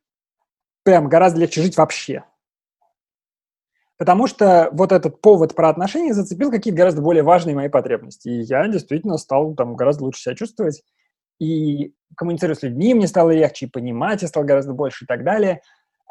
[0.84, 2.26] прям гораздо легче жить вообще.
[3.98, 8.28] Потому что вот этот повод про отношения зацепил какие-то гораздо более важные мои потребности.
[8.28, 10.84] И я действительно стал там гораздо лучше себя чувствовать.
[11.40, 15.24] И коммуницировать с людьми мне стало легче, и понимать я стал гораздо больше и так
[15.24, 15.62] далее.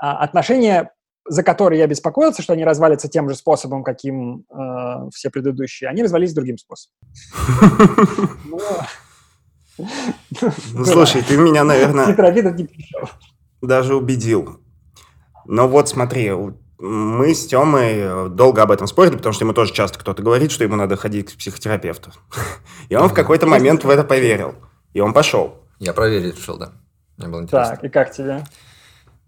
[0.06, 0.90] А отношения,
[1.26, 6.02] за которые я беспокоился, что они развалятся тем же способом, каким э, все предыдущие, они
[6.02, 6.98] развалились другим способом.
[10.72, 12.06] Ну, слушай, ты меня, наверное,
[13.60, 14.60] даже убедил.
[15.46, 16.30] Но вот смотри,
[16.78, 20.62] мы с Тёмой долго об этом спорили, потому что ему тоже часто кто-то говорит, что
[20.62, 22.12] ему надо ходить к психотерапевту.
[22.88, 24.54] И он в какой-то момент в это поверил.
[24.92, 25.56] И он пошел.
[25.80, 26.70] Я проверить решил, да.
[27.16, 27.74] Мне было интересно.
[27.74, 28.44] Так, и как тебе?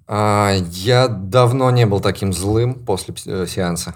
[0.08, 3.94] А, я давно не был таким злым после э, сеанса.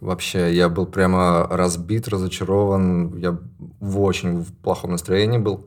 [0.00, 3.16] Вообще, я был прямо разбит, разочарован.
[3.16, 3.38] Я
[3.80, 5.66] в очень плохом настроении был.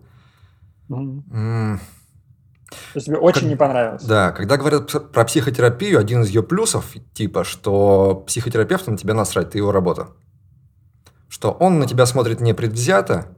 [0.90, 1.80] Mm-hmm.
[2.70, 4.04] То есть тебе очень как, не понравилось?
[4.04, 9.52] Да, когда говорят про психотерапию, один из ее плюсов, типа, что психотерапевт на тебя насрать,
[9.52, 10.10] ты его работа.
[11.30, 13.36] Что он на тебя смотрит непредвзято,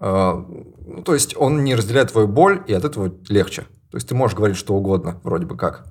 [0.00, 0.44] э,
[0.86, 3.66] ну, то есть он не разделяет твою боль, и от этого легче.
[3.94, 5.84] То есть ты можешь говорить что угодно, вроде бы как.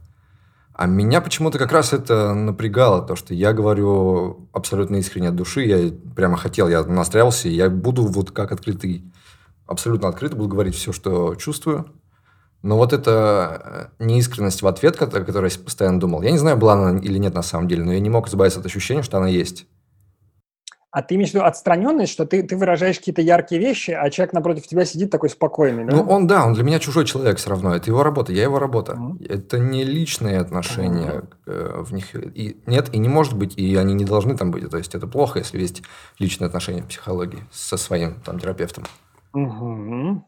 [0.73, 5.61] А меня почему-то как раз это напрягало, то, что я говорю абсолютно искренне от души,
[5.61, 9.09] я прямо хотел, я настраивался, и я буду вот как открытый,
[9.67, 11.85] абсолютно открыто буду говорить все, что чувствую,
[12.61, 16.57] но вот эта э, неискренность в ответ, о которой я постоянно думал, я не знаю,
[16.57, 19.15] была она или нет на самом деле, но я не мог избавиться от ощущения, что
[19.15, 19.65] она есть.
[20.93, 24.31] А ты имеешь в виду отстраненность, что ты, ты выражаешь какие-то яркие вещи, а человек
[24.31, 25.95] напротив тебя сидит такой спокойный, да?
[25.95, 27.75] Ну, он, да, он для меня чужой человек все равно.
[27.75, 28.93] Это его работа, я его работа.
[28.93, 29.27] Mm-hmm.
[29.27, 31.83] Это не личные отношения mm-hmm.
[31.83, 32.13] в них.
[32.13, 34.69] И, нет, и не может быть, и они не должны там быть.
[34.69, 35.81] То есть это плохо, если есть
[36.19, 38.83] личные отношения в психологии со своим там терапевтом.
[39.35, 40.21] Mm-hmm.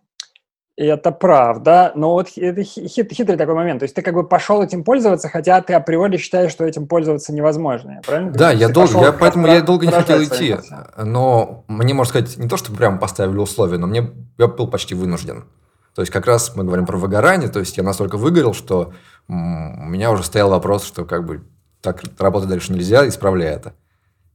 [0.77, 3.79] И это правда, но вот это хит, хитрый такой момент.
[3.79, 7.33] То есть ты как бы пошел этим пользоваться, хотя ты априори считаешь, что этим пользоваться
[7.33, 8.31] невозможно, правильно?
[8.31, 10.57] Да, я долго, я, поэтому я долго не хотел идти.
[10.97, 14.95] Но мне, можно сказать, не то, что прям поставили условия, но мне я был почти
[14.95, 15.45] вынужден.
[15.93, 18.91] То есть как раз мы говорим про выгорание, то есть я настолько выгорел, что
[19.29, 21.41] у меня уже стоял вопрос, что как бы
[21.79, 23.75] так работать дальше нельзя, исправляй это.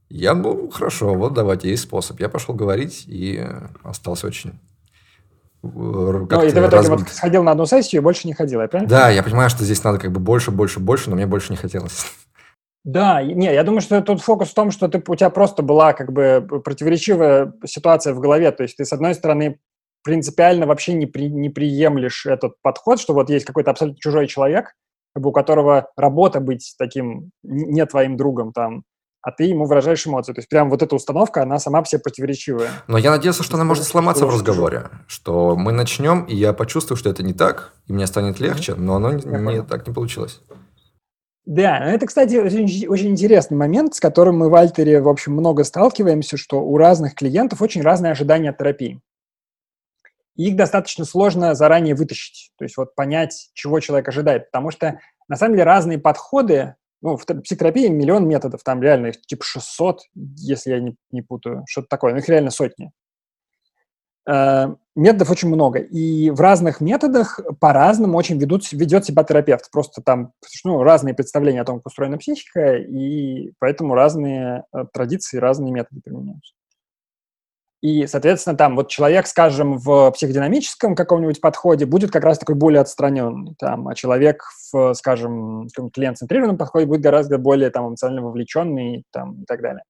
[0.09, 2.19] Я, ну, хорошо, вот давайте, есть способ.
[2.19, 3.47] Я пошел говорить и
[3.83, 4.59] остался очень
[5.63, 8.67] ну, и ты в итоге вот сходил на одну сессию и больше не ходил, я
[8.67, 8.89] правильно?
[8.89, 11.57] Да, я понимаю, что здесь надо как бы больше, больше, больше, но мне больше не
[11.57, 12.05] хотелось.
[12.83, 15.93] Да, не, я думаю, что тут фокус в том, что ты, у тебя просто была
[15.93, 18.51] как бы противоречивая ситуация в голове.
[18.51, 19.59] То есть ты, с одной стороны,
[20.03, 24.73] принципиально вообще не, при, не приемлешь этот подход, что вот есть какой-то абсолютно чужой человек,
[25.13, 28.83] как бы у которого работа быть таким не твоим другом там,
[29.21, 30.33] а ты ему выражаешь эмоции.
[30.33, 32.69] То есть прям вот эта установка, она сама все противоречивая.
[32.87, 36.97] Но я надеялся, что она может сломаться в разговоре, что мы начнем, и я почувствую,
[36.97, 40.41] что это не так, и мне станет легче, но оно не, так не получилось.
[41.45, 45.63] Да, это, кстати, очень, очень интересный момент, с которым мы в Альтере, в общем, много
[45.63, 49.01] сталкиваемся, что у разных клиентов очень разные ожидания от терапии.
[50.35, 54.99] И их достаточно сложно заранее вытащить, то есть вот понять, чего человек ожидает, потому что
[55.27, 60.01] на самом деле разные подходы ну, в психотерапии миллион методов, там реально их типа 600,
[60.13, 62.91] если я не, не путаю, что-то такое, ну, их реально сотни.
[64.29, 69.71] Э, методов очень много, и в разных методах по-разному очень ведут, ведет себя терапевт.
[69.71, 70.33] Просто там
[70.63, 76.01] ну, разные представления о том, как устроена психика, и поэтому разные э, традиции, разные методы
[76.01, 76.53] применяются.
[77.81, 82.81] И, соответственно, там вот человек, скажем, в психодинамическом каком-нибудь подходе будет как раз такой более
[82.81, 89.41] отстраненный, там, а человек в, скажем, клиент-центрированном подходе будет гораздо более там эмоционально вовлеченный там,
[89.41, 89.83] и так далее.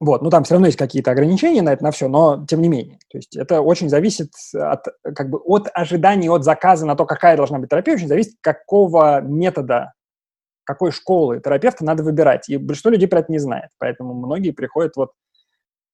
[0.00, 2.68] Вот, ну там все равно есть какие-то ограничения на это, на все, но тем не
[2.68, 2.98] менее.
[3.10, 7.36] То есть это очень зависит от, как бы, от ожиданий, от заказа на то, какая
[7.36, 9.92] должна быть терапия, очень зависит, какого метода,
[10.64, 12.48] какой школы терапевта надо выбирать.
[12.48, 15.12] И большинство людей про это не знает, поэтому многие приходят вот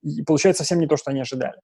[0.05, 1.59] и получается совсем не то, что они ожидали.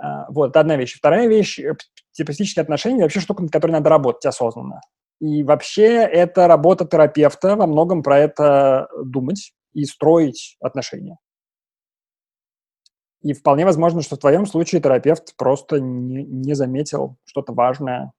[0.00, 0.96] А, вот, это одна вещь.
[0.96, 1.74] Вторая вещь, э,
[2.12, 4.80] терапевтические отношения, вообще штука, над которой надо работать осознанно.
[5.20, 11.18] И вообще это работа терапевта во многом про это думать и строить отношения.
[13.22, 18.12] И вполне возможно, что в твоем случае терапевт просто не, не заметил что-то важное.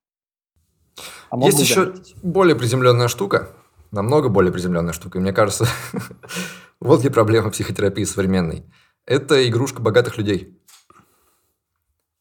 [1.30, 2.16] А Есть еще заметить.
[2.22, 3.50] более приземленная штука,
[3.92, 5.18] намного более приземленная штука.
[5.18, 5.66] И мне кажется,
[6.82, 8.66] вот где проблема психотерапии современной–
[9.10, 10.56] это игрушка богатых людей.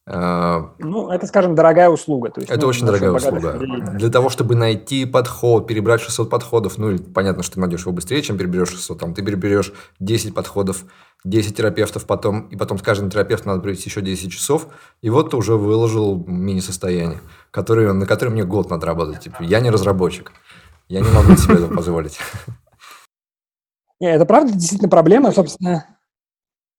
[0.07, 2.31] Э, ну, это, скажем, дорогая услуга.
[2.31, 3.59] То есть, это ну, очень дорогая услуга.
[3.59, 3.99] Людей.
[3.99, 8.23] Для того, чтобы найти подход, перебрать 600 подходов, ну, понятно, что ты найдешь его быстрее,
[8.23, 8.99] чем переберешь 600.
[8.99, 10.85] Там, ты переберешь 10 подходов,
[11.25, 14.69] 10 терапевтов потом, и потом с каждым терапевтом надо провести еще 10 часов,
[15.03, 17.21] и вот ты уже выложил мини-состояние,
[17.51, 19.21] который, на которое мне год надо работать.
[19.21, 20.33] Типа, я не разработчик,
[20.89, 22.19] я не могу себе это позволить.
[24.01, 25.98] Не, это правда действительно проблема, собственно.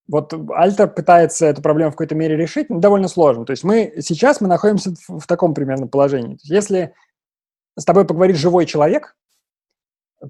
[0.10, 3.46] Вот Альта пытается эту проблему в какой-то мере решить, но довольно сложно.
[3.46, 6.40] То есть мы сейчас мы находимся в, в таком примерно положении.
[6.42, 6.96] Если
[7.78, 9.16] с тобой поговорит живой человек,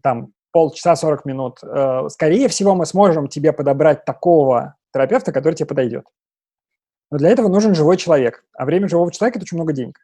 [0.04, 5.68] там полчаса, 40 минут, э, скорее всего мы сможем тебе подобрать такого терапевта, который тебе
[5.68, 6.06] подойдет.
[7.10, 8.44] Но для этого нужен живой человек.
[8.54, 10.00] А время живого человека– это очень много денег.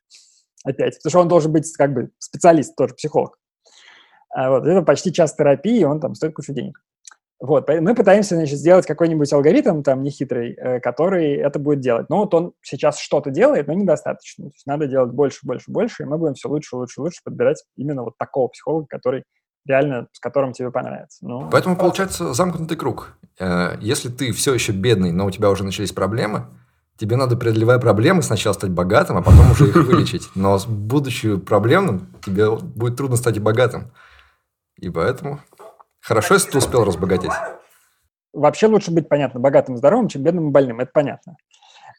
[0.64, 0.98] Опять.
[0.98, 3.38] Потому что он должен быть как бы специалист, тоже психолог.
[4.30, 6.82] А вот, это почти час терапии, он там стоит кучу денег.
[7.40, 12.10] Вот, мы пытаемся, значит, сделать какой-нибудь алгоритм, там, нехитрый, э, который это будет делать.
[12.10, 14.46] Но вот он сейчас что-то делает, но недостаточно.
[14.46, 17.64] То есть надо делать больше, больше, больше, и мы будем все лучше, лучше, лучше подбирать
[17.76, 19.24] именно вот такого психолога, который
[19.66, 21.26] реально, с которым тебе понравится.
[21.28, 23.18] Ну, Поэтому получается замкнутый круг.
[23.38, 26.48] Э, если ты все еще бедный, но у тебя уже начались проблемы,
[26.98, 30.30] тебе надо, преодолевая проблемы, сначала стать богатым, а потом уже их вылечить.
[30.36, 33.92] Но будучи проблемным, тебе будет трудно стать богатым.
[34.78, 35.42] И поэтому
[36.06, 37.32] хорошо, если ты успел разбогатеть.
[38.34, 41.38] Вообще лучше быть, понятно, богатым и здоровым, чем бедным и больным, это понятно.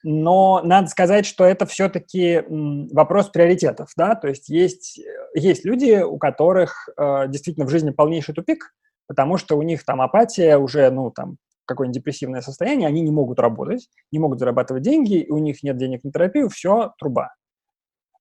[0.03, 5.01] Но надо сказать, что это все-таки вопрос приоритетов, да, то есть есть,
[5.35, 8.75] есть люди, у которых э, действительно в жизни полнейший тупик,
[9.09, 13.41] потому что у них там апатия уже, ну, там, какое-нибудь депрессивное состояние, они не могут
[13.41, 17.35] работать, не могут зарабатывать деньги, у них нет денег на терапию, все, труба.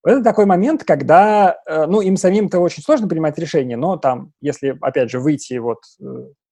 [0.05, 4.77] Это такой момент, когда, э, ну, им самим-то очень сложно принимать решения, но там, если,
[4.79, 6.03] опять же, выйти вот э,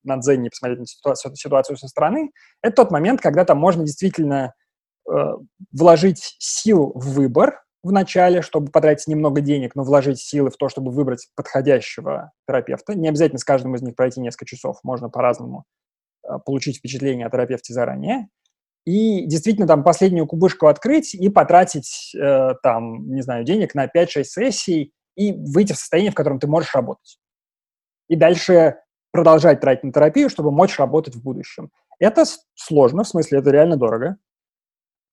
[0.02, 3.84] на Дзене и посмотреть на ситуацию, ситуацию со стороны, это тот момент, когда там можно
[3.84, 4.54] действительно
[5.08, 5.12] э,
[5.72, 10.68] вложить сил в выбор в начале, чтобы потратить немного денег, но вложить силы в то,
[10.68, 12.96] чтобы выбрать подходящего терапевта.
[12.96, 15.64] Не обязательно с каждым из них пройти несколько часов, можно по-разному
[16.24, 18.26] э, получить впечатление о терапевте заранее
[18.84, 24.24] и действительно там последнюю кубышку открыть и потратить э, там, не знаю, денег на 5-6
[24.24, 27.18] сессий и выйти в состояние, в котором ты можешь работать.
[28.08, 28.76] И дальше
[29.10, 31.70] продолжать тратить на терапию, чтобы мочь работать в будущем.
[31.98, 34.16] Это сложно, в смысле, это реально дорого.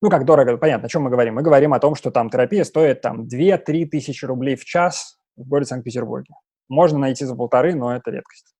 [0.01, 1.35] Ну, как дорого, понятно, о чем мы говорим.
[1.35, 5.47] Мы говорим о том, что там терапия стоит там 2-3 тысячи рублей в час в
[5.47, 6.33] городе Санкт-Петербурге.
[6.67, 8.55] Можно найти за полторы, но это редкость.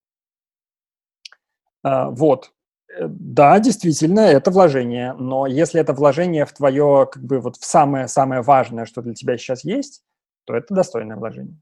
[1.84, 2.52] А, вот.
[2.98, 7.66] Э, да, действительно, это вложение, но если это вложение в твое, как бы вот в
[7.66, 10.04] самое-самое важное, что для тебя сейчас есть,
[10.46, 11.58] то это достойное вложение.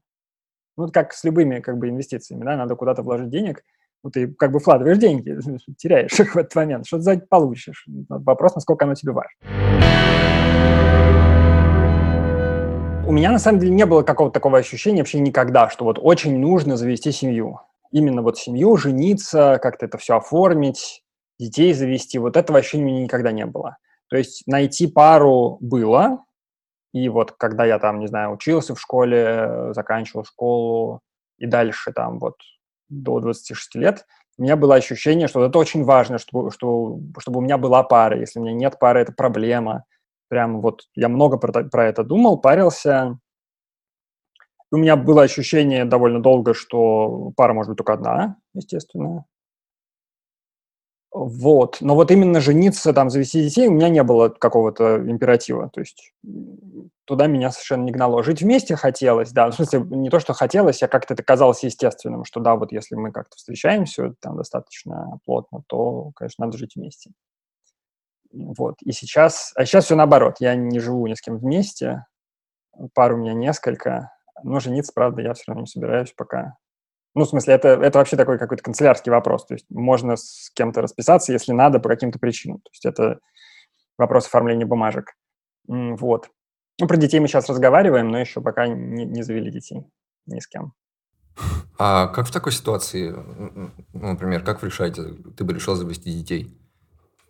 [0.76, 3.62] Ну, как с любыми как бы инвестициями, да, надо куда-то вложить денег,
[4.02, 5.38] ну, ты как бы вкладываешь деньги,
[5.76, 7.86] теряешь их в этот момент, что ты за получишь.
[8.08, 9.30] Вопрос, насколько оно тебе важно.
[13.06, 16.38] У меня, на самом деле, не было какого-то такого ощущения вообще никогда, что вот очень
[16.38, 17.60] нужно завести семью.
[17.92, 21.02] Именно вот семью, жениться, как-то это все оформить
[21.40, 23.78] детей завести, вот этого вообще у меня никогда не было.
[24.08, 26.24] То есть найти пару было,
[26.92, 31.00] и вот когда я там, не знаю, учился в школе, заканчивал школу
[31.38, 32.34] и дальше там вот
[32.88, 34.06] до 26 лет,
[34.38, 38.18] у меня было ощущение, что это очень важно, чтобы, чтобы, чтобы у меня была пара.
[38.18, 39.84] Если у меня нет пары, это проблема.
[40.28, 43.18] Прям вот я много про, про это думал, парился.
[44.72, 49.26] У меня было ощущение довольно долго, что пара может быть только одна, естественно.
[51.12, 51.78] Вот.
[51.80, 55.68] Но вот именно жениться, там, завести детей, у меня не было какого-то императива.
[55.68, 56.12] То есть
[57.04, 58.22] туда меня совершенно не гнало.
[58.22, 59.50] Жить вместе хотелось, да.
[59.50, 62.94] В смысле, не то, что хотелось, а как-то это казалось естественным, что да, вот если
[62.94, 67.10] мы как-то встречаемся там достаточно плотно, то, конечно, надо жить вместе.
[68.32, 68.76] Вот.
[68.82, 69.52] И сейчас...
[69.56, 70.36] А сейчас все наоборот.
[70.38, 72.06] Я не живу ни с кем вместе.
[72.94, 74.12] Пар у меня несколько.
[74.44, 76.54] Но жениться, правда, я все равно не собираюсь пока.
[77.14, 79.46] Ну, в смысле, это, это вообще такой какой-то канцелярский вопрос.
[79.46, 82.58] То есть можно с кем-то расписаться, если надо, по каким-то причинам.
[82.58, 83.18] То есть это
[83.98, 85.14] вопрос оформления бумажек.
[85.66, 86.30] Вот.
[86.80, 89.84] Ну, про детей мы сейчас разговариваем, но еще пока не, не завели детей
[90.26, 90.72] ни с кем.
[91.78, 93.14] А как в такой ситуации,
[93.92, 95.02] например, как вы решаете,
[95.36, 96.56] ты бы решил завести детей?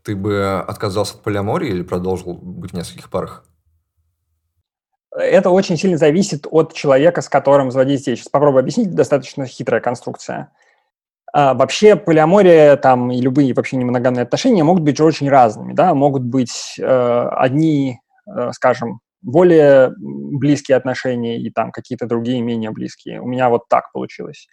[0.03, 3.45] Ты бы отказался от полиамории или продолжил быть в нескольких парах?
[5.17, 8.17] Это очень сильно зависит от человека, с которым детей.
[8.17, 10.53] Сейчас попробую объяснить, достаточно хитрая конструкция.
[11.33, 16.23] А, вообще полиамория там и любые вообще немоногамные отношения могут быть очень разными, да, могут
[16.23, 23.21] быть э, одни, э, скажем, более близкие отношения и там какие-то другие менее близкие.
[23.21, 24.49] У меня вот так получилось.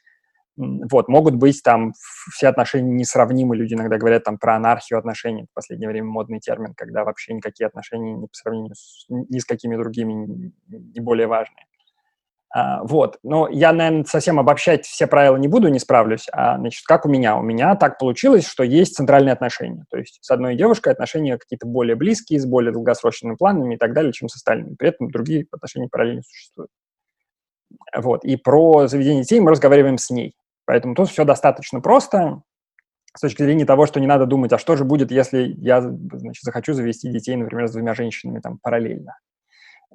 [0.57, 1.93] Вот, могут быть там
[2.33, 3.55] все отношения несравнимы.
[3.55, 5.45] Люди иногда говорят там про анархию отношений.
[5.51, 9.45] В последнее время модный термин, когда вообще никакие отношения не по сравнению с, ни с
[9.45, 11.65] какими другими не более важные.
[12.49, 13.19] А, вот.
[13.21, 16.27] Но я, наверное, совсем обобщать все правила не буду, не справлюсь.
[16.31, 17.37] А, значит, как у меня?
[17.37, 19.85] У меня так получилось, что есть центральные отношения.
[19.91, 23.93] То есть с одной девушкой отношения какие-то более близкие, с более долгосрочными планами и так
[23.93, 24.73] далее, чем с остальными.
[24.73, 26.71] При этом другие отношения параллельно существуют.
[27.95, 28.23] Вот.
[28.23, 30.33] И про заведение детей мы разговариваем с ней.
[30.67, 32.41] Поэтому тут все достаточно просто
[33.15, 36.43] с точки зрения того, что не надо думать, а что же будет, если я значит,
[36.43, 39.17] захочу завести детей, например, с двумя женщинами там параллельно.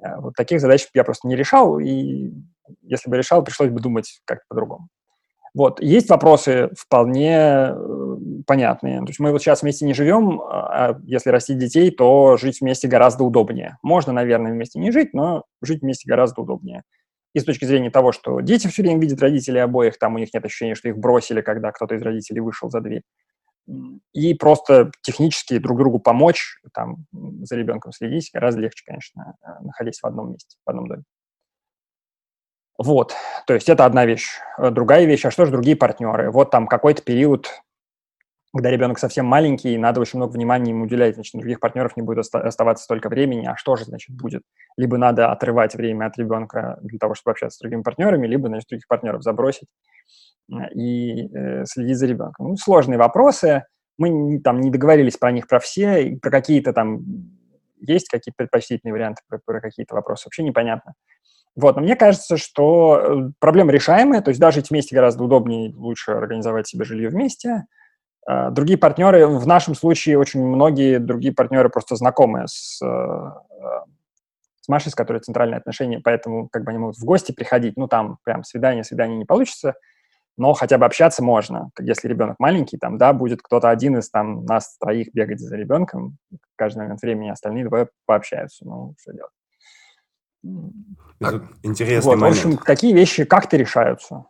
[0.03, 2.33] Э, вот таких задач я просто не решал, и
[2.81, 4.89] если бы решал, пришлось бы думать как-то по-другому.
[5.53, 5.79] Вот.
[5.79, 8.17] Есть вопросы вполне э,
[8.47, 8.99] понятные.
[9.01, 12.61] То есть мы вот сейчас вместе не живем, а, а если растить детей, то жить
[12.61, 13.77] вместе гораздо удобнее.
[13.83, 16.81] Можно, наверное, вместе не жить, но жить вместе гораздо удобнее
[17.33, 20.33] и с точки зрения того, что дети все время видят родителей обоих, там у них
[20.33, 23.03] нет ощущения, что их бросили, когда кто-то из родителей вышел за дверь.
[24.13, 29.99] И просто технически друг другу помочь, там, за ребенком следить гораздо легче, конечно, э, находясь
[30.01, 31.03] в одном месте, в одном доме.
[32.77, 33.13] Вот,
[33.47, 34.27] то есть это одна вещь.
[34.57, 36.29] Э, другая вещь, а что же другие партнеры?
[36.29, 37.49] Вот там какой-то период
[38.53, 42.19] когда ребенок совсем маленький, надо очень много внимания ему уделять, значит, других партнеров не будет
[42.19, 44.43] оставаться столько времени, а что же, значит, будет?
[44.77, 48.69] Либо надо отрывать время от ребенка для того, чтобы общаться с другими партнерами, либо, значит,
[48.69, 49.67] других партнеров забросить
[50.75, 52.49] и э, следить за ребенком.
[52.49, 53.63] Ну, сложные вопросы,
[53.97, 57.01] мы там не договорились про них, про все, про какие-то там
[57.79, 60.93] есть какие-то предпочтительные варианты, про, про какие-то вопросы вообще непонятно.
[61.55, 65.73] Вот, но мне кажется, что э, проблема решаемая, то есть даже жить вместе гораздо удобнее,
[65.75, 67.63] лучше организовать себе жилье вместе–
[68.25, 73.65] другие партнеры, в нашем случае очень многие другие партнеры просто знакомы с, э, э,
[74.61, 77.75] с Машей, с которой центральные отношения, поэтому как бы они могут в гости приходить.
[77.75, 79.73] Ну, там прям свидание, свидание не получится,
[80.37, 81.71] но хотя бы общаться можно.
[81.79, 86.17] Если ребенок маленький, там, да, будет кто-то один из там нас троих бегать за ребенком,
[86.31, 88.65] в каждый момент времени остальные двое пообщаются.
[88.65, 89.31] Ну, что делать?
[91.63, 92.37] Интересный вот, момент.
[92.37, 94.25] В общем, такие вещи как-то решаются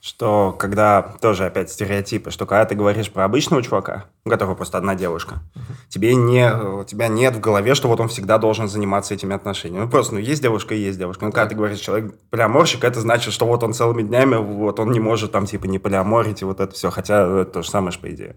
[0.00, 4.78] что когда, тоже опять стереотипы, что когда ты говоришь про обычного чувака, у которого просто
[4.78, 5.74] одна девушка, uh-huh.
[5.88, 9.84] тебе не, у тебя нет в голове, что вот он всегда должен заниматься этими отношениями.
[9.84, 11.24] Ну, просто, ну, есть девушка и есть девушка.
[11.24, 14.92] Ну, когда ты говоришь, человек полиаморщик, это значит, что вот он целыми днями, вот он
[14.92, 16.90] не может там, типа, не полиаморить и вот это все.
[16.90, 18.36] Хотя это то же самое, по идее.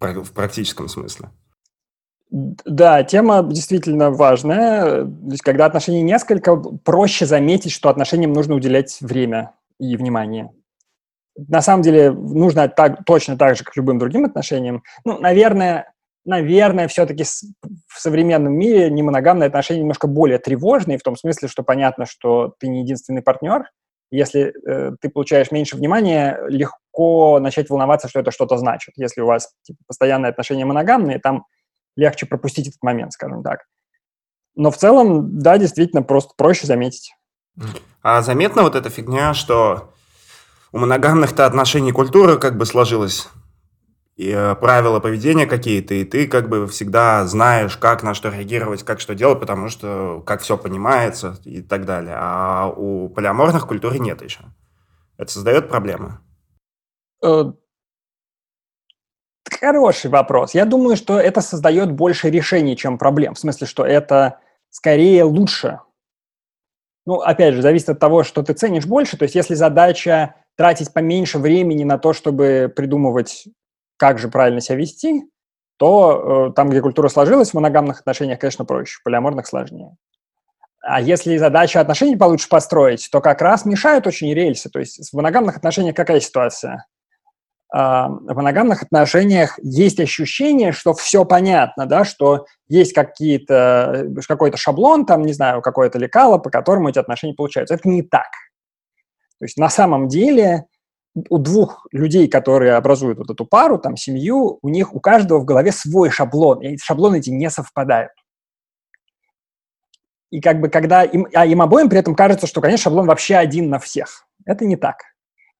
[0.00, 1.28] В практическом смысле.
[2.30, 5.04] Да, тема действительно важная.
[5.04, 10.50] То есть, когда отношений несколько, проще заметить, что отношениям нужно уделять время и внимание
[11.48, 14.82] на самом деле нужно так, точно так же, как любым другим отношениям.
[15.04, 15.92] Ну, наверное,
[16.24, 22.06] наверное, все-таки в современном мире немоногамные отношения немножко более тревожные, в том смысле, что понятно,
[22.06, 23.64] что ты не единственный партнер.
[24.12, 28.94] Если э, ты получаешь меньше внимания, легко начать волноваться, что это что-то значит.
[28.96, 31.44] Если у вас типа, постоянные отношения моногамные, там
[31.96, 33.60] легче пропустить этот момент, скажем так.
[34.56, 37.14] Но в целом, да, действительно, просто проще заметить.
[38.02, 39.92] А заметна вот эта фигня, что
[40.72, 43.28] у моногамных-то отношений культура как бы сложилась,
[44.16, 48.82] и э, правила поведения какие-то, и ты как бы всегда знаешь, как на что реагировать,
[48.82, 52.14] как что делать, потому что как все понимается и так далее.
[52.18, 54.40] А у полиаморных культуры нет еще.
[55.16, 56.18] Это создает проблемы?
[57.24, 57.52] Э,
[59.50, 60.54] хороший вопрос.
[60.54, 63.34] Я думаю, что это создает больше решений, чем проблем.
[63.34, 65.80] В смысле, что это скорее лучше.
[67.06, 69.16] Ну, опять же, зависит от того, что ты ценишь больше.
[69.16, 73.48] То есть, если задача тратить поменьше времени на то, чтобы придумывать,
[73.96, 75.22] как же правильно себя вести,
[75.78, 79.96] то э, там, где культура сложилась в моногамных отношениях, конечно, проще, в полиаморных сложнее.
[80.82, 84.68] А если задача отношений получше построить, то как раз мешают очень рельсы.
[84.68, 86.84] То есть в моногамных отношениях какая ситуация?
[87.72, 95.06] А, в моногамных отношениях есть ощущение, что все понятно, да, что есть какие-то, какой-то шаблон,
[95.06, 97.76] там, не знаю, какое-то лекало, по которому эти отношения получаются.
[97.76, 98.28] Это не так.
[99.40, 100.66] То есть на самом деле
[101.28, 105.44] у двух людей, которые образуют вот эту пару, там, семью, у них у каждого в
[105.44, 108.12] голове свой шаблон, и шаблоны эти не совпадают.
[110.30, 113.36] И как бы когда им, а им обоим при этом кажется, что, конечно, шаблон вообще
[113.36, 114.26] один на всех.
[114.44, 114.98] Это не так.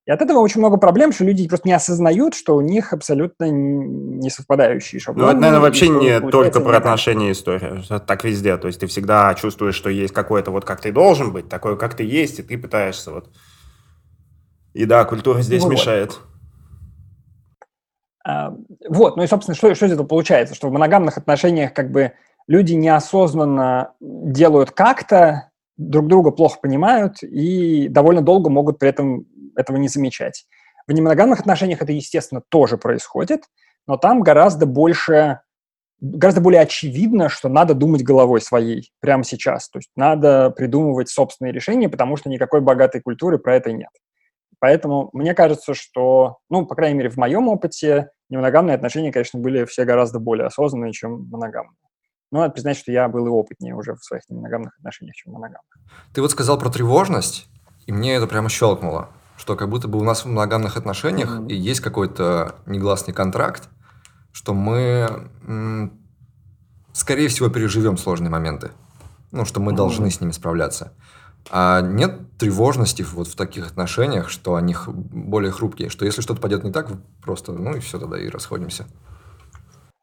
[0.05, 3.49] И от этого очень много проблем, что люди просто не осознают, что у них абсолютно
[3.49, 5.25] не совпадающие шаблоны.
[5.25, 7.81] Ну, это, наверное, вообще не только про отношения история.
[7.83, 8.57] Это так везде.
[8.57, 11.95] То есть ты всегда чувствуешь, что есть какой-то вот как ты должен быть, такой, как
[11.95, 13.29] ты есть, и ты пытаешься вот
[14.73, 15.71] и да, культура здесь вот.
[15.71, 16.19] мешает.
[18.23, 18.53] А,
[18.87, 20.55] вот, ну и, собственно, что, что из этого получается?
[20.55, 22.13] Что в моногамных отношениях как бы
[22.47, 29.77] люди неосознанно делают как-то, друг друга плохо понимают и довольно долго могут при этом этого
[29.77, 30.45] не замечать.
[30.87, 33.43] В немоногамных отношениях это, естественно, тоже происходит,
[33.87, 35.39] но там гораздо больше,
[35.99, 39.69] гораздо более очевидно, что надо думать головой своей прямо сейчас.
[39.69, 43.89] То есть надо придумывать собственные решения, потому что никакой богатой культуры про это нет.
[44.61, 49.65] Поэтому мне кажется, что, ну, по крайней мере, в моем опыте немоногамные отношения, конечно, были
[49.65, 51.75] все гораздо более осознанные, чем моногамные.
[52.31, 55.65] Но надо признать, что я был и опытнее уже в своих немоногамных отношениях, чем моногамных.
[56.13, 57.47] Ты вот сказал про тревожность,
[57.87, 61.47] и мне это прямо щелкнуло, что как будто бы у нас в моногамных отношениях mm-hmm.
[61.47, 63.67] и есть какой-то негласный контракт,
[64.31, 65.27] что мы,
[66.93, 68.69] скорее всего, переживем сложные моменты.
[69.31, 69.75] Ну, что мы mm-hmm.
[69.75, 70.93] должны с ними справляться.
[71.49, 76.63] А нет тревожности вот в таких отношениях, что они более хрупкие, что если что-то пойдет
[76.63, 78.85] не так, просто, ну и все тогда и расходимся.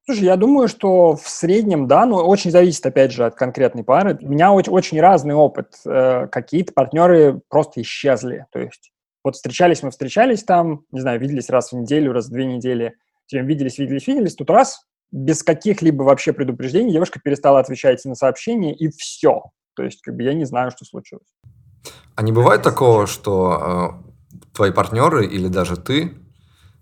[0.05, 4.18] Слушай, я думаю, что в среднем, да, но очень зависит, опять же, от конкретной пары.
[4.22, 5.74] У меня очень, очень разный опыт.
[5.84, 8.47] Э, какие-то партнеры просто исчезли.
[8.51, 8.91] То есть
[9.22, 12.95] вот встречались мы, встречались там, не знаю, виделись раз в неделю, раз в две недели.
[13.26, 14.34] Тем виделись, виделись, виделись.
[14.34, 19.51] Тут раз, без каких-либо вообще предупреждений девушка перестала отвечать на сообщения, и все.
[19.79, 21.29] То есть как бы я не знаю, что случилось.
[22.16, 24.03] А не бывает такого, что
[24.33, 26.14] э, твои партнеры или даже ты,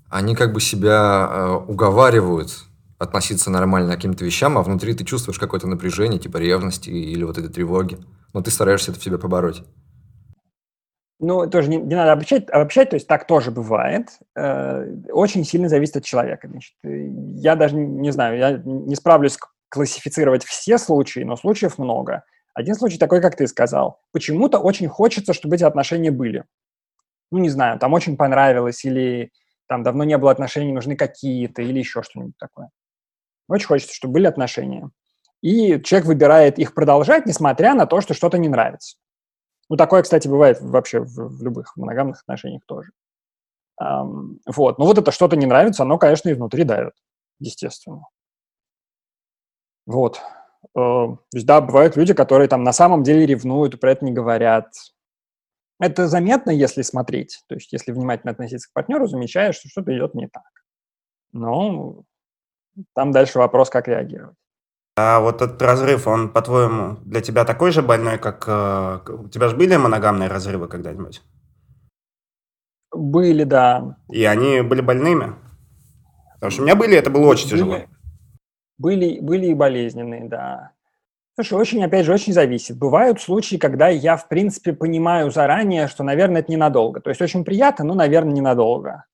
[0.08, 2.64] они как бы себя э, уговаривают
[2.98, 7.36] относиться нормально к каким-то вещам, а внутри ты чувствуешь какое-то напряжение, типа ревности или вот
[7.36, 7.98] этой тревоги,
[8.32, 9.62] но ты стараешься это в себе побороть.
[11.20, 14.08] Ну, тоже не, не надо обобщать, обобщать, то есть так тоже бывает.
[14.34, 16.48] Э, очень сильно зависит от человека.
[16.48, 19.36] Значит, я даже не знаю, я не справлюсь
[19.68, 22.24] классифицировать все случаи, но случаев много.
[22.56, 24.00] Один случай такой, как ты сказал.
[24.12, 26.44] Почему-то очень хочется, чтобы эти отношения были.
[27.30, 29.30] Ну, не знаю, там очень понравилось, или
[29.68, 32.70] там давно не было отношений, нужны какие-то, или еще что-нибудь такое.
[33.46, 34.88] Очень хочется, чтобы были отношения.
[35.42, 38.96] И человек выбирает их продолжать, несмотря на то, что что-то не нравится.
[39.68, 42.90] Ну, такое, кстати, бывает вообще в, в любых моногамных отношениях тоже.
[43.78, 44.78] Um, вот.
[44.78, 46.94] Но вот это что-то не нравится, оно, конечно, и внутри давит,
[47.38, 48.06] естественно.
[49.84, 50.22] Вот.
[50.76, 54.04] Uh, то есть, да, бывают люди, которые там на самом деле ревнуют и про это
[54.04, 54.74] не говорят.
[55.80, 57.42] Это заметно, если смотреть.
[57.48, 60.42] То есть, если внимательно относиться к партнеру, замечаешь, что что-то идет не так.
[61.32, 62.02] Но
[62.94, 64.36] там дальше вопрос, как реагировать.
[64.98, 68.44] А вот этот разрыв, он, по-твоему, для тебя такой же больной, как...
[68.46, 71.22] Э, у тебя же были моногамные разрывы когда-нибудь?
[72.94, 73.98] Были, да.
[74.10, 75.34] И они были больными?
[76.34, 77.78] Потому что у меня были, это было очень были, тяжело.
[78.78, 80.72] Были, были и болезненные, да.
[81.34, 82.78] Слушай, очень, опять же, очень зависит.
[82.78, 87.00] Бывают случаи, когда я, в принципе, понимаю заранее, что, наверное, это ненадолго.
[87.00, 89.04] То есть очень приятно, но, наверное, ненадолго.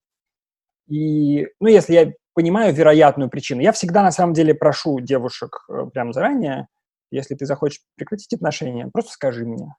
[0.88, 3.60] И, ну, если я понимаю вероятную причину.
[3.60, 6.68] Я всегда, на самом деле, прошу девушек э, прямо заранее,
[7.10, 9.74] если ты захочешь прекратить отношения, просто скажи мне.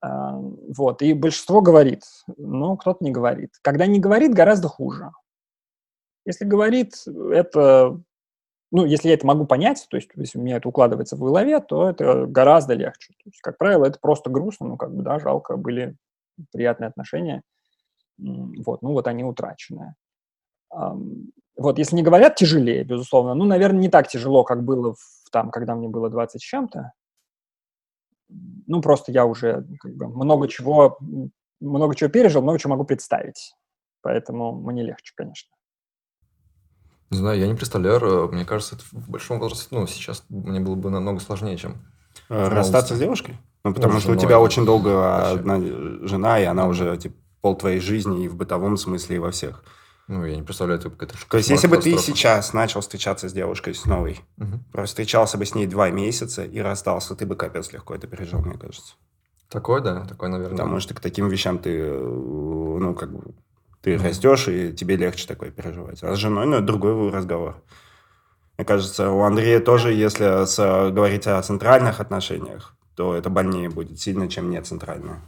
[0.00, 2.02] А, вот, и большинство говорит,
[2.36, 3.50] но кто-то не говорит.
[3.62, 5.10] Когда не говорит, гораздо хуже.
[6.24, 6.94] Если говорит,
[7.32, 8.00] это,
[8.70, 11.60] ну, если я это могу понять, то есть если у меня это укладывается в голове,
[11.60, 13.14] то это гораздо легче.
[13.14, 15.96] То есть, как правило, это просто грустно, ну, как бы, да, жалко, были
[16.52, 17.42] приятные отношения,
[18.18, 19.94] вот, ну, вот они утраченные.
[20.70, 25.50] Вот, если не говорят тяжелее, безусловно, ну, наверное, не так тяжело, как было в, там,
[25.50, 26.92] когда мне было 20 с чем-то.
[28.28, 30.98] Ну, просто я уже как бы, много чего,
[31.60, 33.54] много чего пережил, много чего могу представить.
[34.02, 35.50] Поэтому мне легче, конечно.
[37.10, 40.74] Не знаю, я не представляю, мне кажется, это в большом возрасте, ну, сейчас мне было
[40.74, 41.78] бы намного сложнее, чем...
[42.28, 43.38] Э, расстаться с девушкой?
[43.64, 45.58] Ну, потому ну, что у тебя очень долго одна
[46.06, 49.64] жена, и она уже, типа, пол твоей жизни и в бытовом смысле, и во всех.
[50.06, 50.90] Ну, я не представляю, это...
[51.28, 54.84] То есть, если бы ты сейчас начал встречаться с девушкой, с новой, угу.
[54.84, 58.56] встречался бы с ней два месяца и расстался, ты бы капец легко это пережил, мне
[58.56, 58.94] кажется.
[59.50, 60.56] Такое, да, такое, наверное.
[60.56, 63.34] Потому что к таким вещам ты, э, ну, как бы,
[63.82, 66.02] ты mm растешь, и тебе легче такое переживать.
[66.02, 67.62] А с женой, ну, это другой разговор.
[68.56, 74.00] Мне кажется, у Андрея тоже, если с, говорить о центральных отношениях, то это больнее будет
[74.00, 75.20] сильно, чем не центральное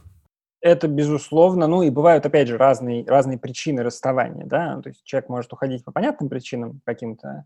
[0.61, 5.27] это безусловно, ну и бывают, опять же, разные, разные причины расставания, да, то есть человек
[5.27, 7.45] может уходить по понятным причинам каким-то,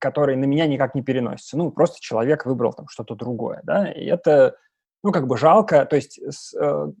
[0.00, 4.06] которые на меня никак не переносятся, ну, просто человек выбрал там что-то другое, да, и
[4.06, 4.56] это,
[5.02, 6.92] ну, как бы жалко, то есть с, э,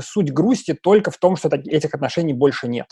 [0.00, 2.88] суть грусти только в том, что этих отношений больше нет.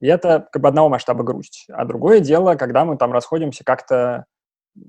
[0.00, 1.66] И это как бы одного масштаба грусть.
[1.70, 4.24] А другое дело, когда мы там расходимся как-то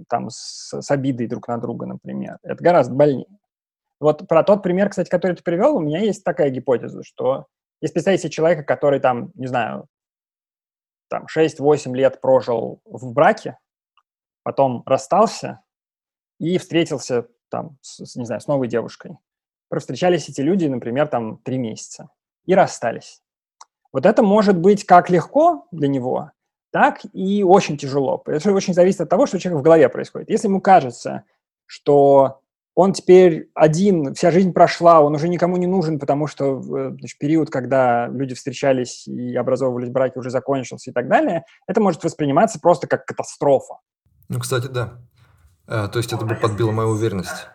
[0.08, 2.38] там с, с обидой друг на друга, например.
[2.44, 3.38] Это гораздо больнее.
[4.00, 7.46] Вот про тот пример, кстати, который ты привел, у меня есть такая гипотеза, что
[7.82, 9.88] если представить себе человека, который там, не знаю,
[11.10, 13.58] там 6-8 лет прожил в браке,
[14.44, 15.62] потом расстался
[16.40, 19.18] и встретился там, с, не знаю, с новой девушкой.
[19.80, 22.10] Встречались эти люди, например, там три месяца.
[22.46, 23.22] и расстались.
[23.94, 26.32] Вот это может быть как легко для него,
[26.72, 28.22] так и очень тяжело.
[28.26, 30.30] Это очень зависит от того, что у человека в голове происходит.
[30.30, 31.24] Если ему кажется,
[31.66, 32.42] что
[32.74, 37.18] он теперь один, вся жизнь прошла, он уже никому не нужен, потому что э, значит,
[37.20, 42.60] период, когда люди встречались и образовывались браки, уже закончился и так далее, это может восприниматься
[42.62, 43.76] просто как катастрофа.
[44.30, 45.00] Ну, кстати, да.
[45.68, 47.50] А, то есть это бы подбило мою уверенность.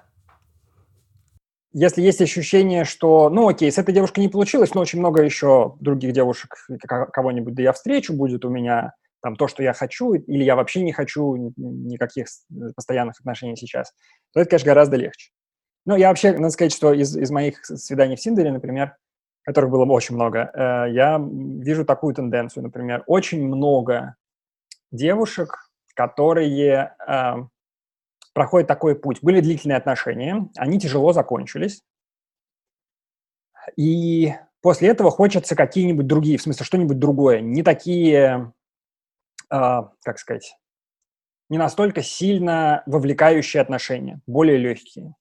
[1.79, 5.77] Если есть ощущение, что, ну окей, с этой девушкой не получилось, но очень много еще
[5.79, 6.57] других девушек,
[7.13, 10.81] кого-нибудь, да я встречу, будет у меня там то, что я хочу, или я вообще
[10.81, 12.29] не хочу никаких
[12.75, 13.93] постоянных отношений сейчас,
[14.33, 15.33] то это, конечно, гораздо легче.
[15.85, 18.97] Ну, я вообще, надо сказать, что из, из моих свиданий в Синдере, например,
[19.43, 24.17] которых было очень много, э, я вижу такую тенденцию, например, очень много
[24.93, 27.35] девушек, которые э,
[28.37, 29.21] проходят такой путь.
[29.23, 31.83] Были длительные отношения, они тяжело закончились,
[33.77, 38.53] и после этого хочется какие-нибудь другие, в смысле, что-нибудь другое, не такие
[39.49, 40.55] а, как сказать,
[41.49, 45.15] не настолько сильно вовлекающие отношения, более легкие.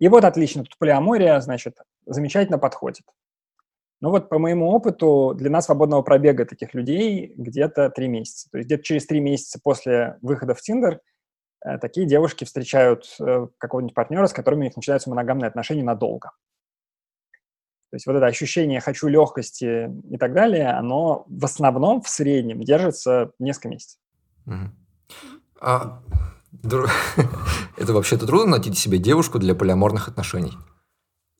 [0.00, 1.76] И вот отлично, тут полиамория, значит,
[2.06, 3.04] замечательно подходит.
[4.00, 8.50] Ну вот по моему опыту длина свободного пробега таких людей где-то три месяца.
[8.50, 10.98] То есть где-то через три месяца после выхода в Тиндер э,
[11.78, 16.32] такие девушки встречают э, какого-нибудь партнера, с которыми у них начинаются моногамные отношения надолго.
[17.90, 22.60] То есть вот это ощущение «хочу легкости» и так далее, оно в основном, в среднем,
[22.62, 24.00] держится несколько месяцев.
[25.60, 26.02] А,
[27.76, 30.52] это вообще-то трудно найти себе девушку для полиаморных отношений?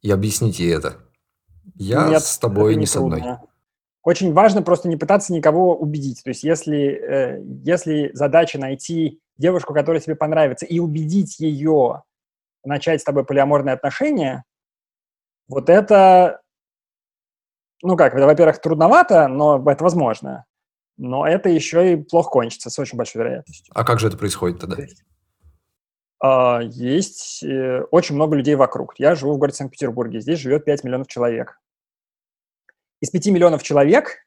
[0.02, 0.98] И объясните это.
[1.74, 3.22] Я Нет, с тобой не, не с одной.
[4.02, 6.22] Очень важно просто не пытаться никого убедить.
[6.22, 12.02] То есть если, э, если задача найти девушку, которая тебе понравится, и убедить ее
[12.64, 14.44] начать с тобой полиаморные отношения,
[15.48, 16.42] вот это
[17.82, 20.46] ну как, это, во-первых, трудновато, но это возможно.
[20.96, 23.72] Но это еще и плохо кончится с очень большой вероятностью.
[23.74, 24.76] А как же это происходит тогда?
[26.62, 28.94] Есть uh, очень много людей вокруг.
[28.98, 30.20] Я живу в городе Санкт-Петербурге.
[30.20, 31.58] Здесь живет 5 миллионов человек.
[33.00, 34.24] Из 5 миллионов человек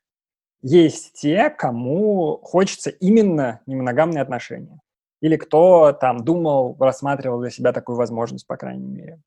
[0.61, 4.82] есть те, кому хочется именно немоногамные отношения.
[5.26, 9.21] Или кто там думал, рассматривал для себя такую возможность, по крайней мере.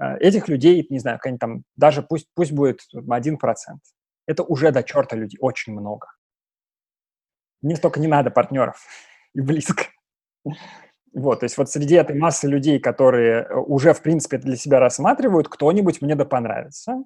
[0.00, 3.36] Э, этих людей, не знаю, там, даже пусть, пусть будет 1%.
[4.26, 6.06] Это уже до черта людей, очень много.
[7.60, 8.82] Мне столько не надо партнеров
[9.34, 9.84] и близко.
[11.12, 14.80] Вот, то есть вот среди этой массы людей, которые э, уже, в принципе, для себя
[14.80, 17.04] рассматривают, кто-нибудь мне да понравится.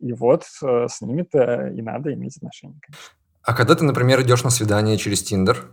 [0.00, 2.80] И вот э, с ними-то и надо иметь отношения.
[3.44, 5.70] А когда ты, например, идешь на свидание через Тиндер,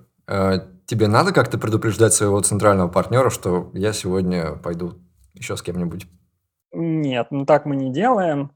[0.85, 4.93] тебе надо как-то предупреждать своего центрального партнера, что я сегодня пойду
[5.33, 6.07] еще с кем-нибудь?
[6.73, 8.51] Нет, ну так мы не делаем.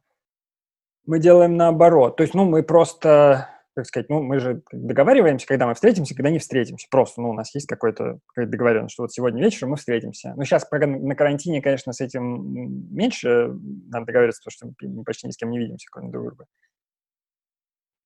[1.05, 2.17] Мы делаем наоборот.
[2.17, 6.31] То есть, ну, мы просто, как сказать, ну, мы же договариваемся, когда мы встретимся, когда
[6.31, 6.87] не встретимся.
[6.89, 10.33] Просто, ну, у нас есть какой-то какая договоренность, что вот сегодня вечером мы встретимся.
[10.35, 13.49] Ну, сейчас на карантине, конечно, с этим меньше
[13.87, 16.45] надо договариваться, потому что мы почти ни с кем не видимся, кроме друг друга.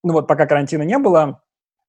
[0.03, 1.41] Ну, вот пока карантина не было,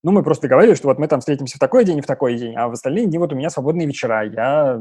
[0.03, 2.37] ну, мы просто договорились, что вот мы там встретимся в такой день и в такой
[2.37, 4.25] день, а в остальные дни вот у меня свободные вечера.
[4.25, 4.81] Я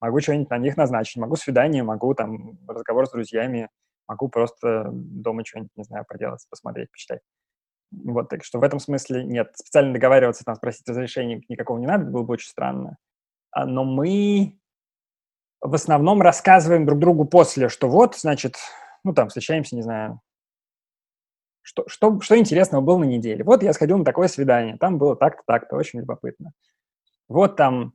[0.00, 3.68] могу что-нибудь на них назначить, могу свидание, могу там разговор с друзьями,
[4.08, 7.20] могу просто дома что-нибудь, не знаю, поделать, посмотреть, почитать.
[7.92, 9.52] Вот, так что в этом смысле нет.
[9.54, 12.96] Специально договариваться, там, спросить разрешения никакого не надо, было бы очень странно.
[13.52, 14.58] А, но мы
[15.60, 18.56] в основном рассказываем друг другу после, что вот, значит,
[19.04, 20.20] ну, там, встречаемся, не знаю,
[21.64, 23.42] что, что, что интересного было на неделе.
[23.42, 26.52] Вот я сходил на такое свидание, там было так-то, так-то, очень любопытно.
[27.26, 27.94] Вот там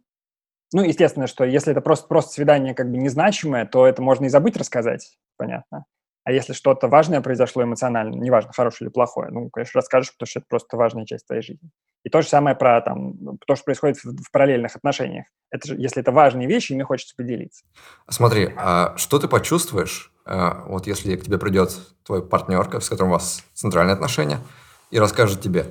[0.72, 4.30] ну, естественно, что если это просто, просто свидание как бы незначимое, то это можно и
[4.30, 5.86] забыть рассказать, понятно.
[6.26, 10.39] А если что-то важное произошло эмоционально, неважно, хорошее или плохое, ну, конечно, расскажешь, потому что
[10.39, 11.72] это просто важная часть твоей жизни.
[12.03, 15.26] И то же самое про там, то, что происходит в, в параллельных отношениях.
[15.49, 17.65] Это же, если это важные вещи, ими хочется поделиться.
[18.07, 20.13] Смотри, а что ты почувствуешь,
[20.67, 24.39] вот если к тебе придет твой партнер, с которым у вас центральные отношения,
[24.91, 25.65] и расскажет тебе,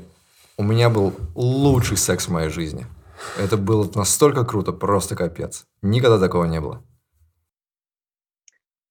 [0.57, 2.87] у меня был лучший секс в моей жизни–
[3.39, 5.67] это было настолько круто, просто капец.
[5.83, 6.83] Никогда такого не было.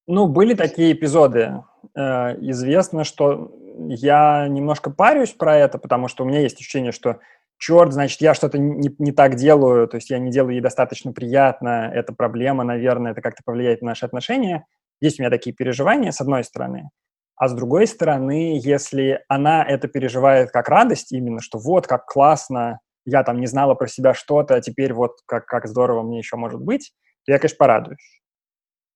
[0.07, 1.63] Ну, были такие эпизоды.
[1.95, 7.20] Э, известно, что я немножко парюсь про это, потому что у меня есть ощущение, что
[7.57, 11.11] черт, значит, я что-то не, не так делаю, то есть я не делаю ей достаточно
[11.11, 14.65] приятно, это проблема, наверное, это как-то повлияет на наши отношения.
[15.02, 16.89] Есть у меня такие переживания, с одной стороны.
[17.36, 22.80] А с другой стороны, если она это переживает как радость именно, что вот, как классно,
[23.06, 26.36] я там не знала про себя что-то, а теперь вот как, как здорово мне еще
[26.36, 26.93] может быть,
[27.26, 28.22] то я, конечно, порадуюсь.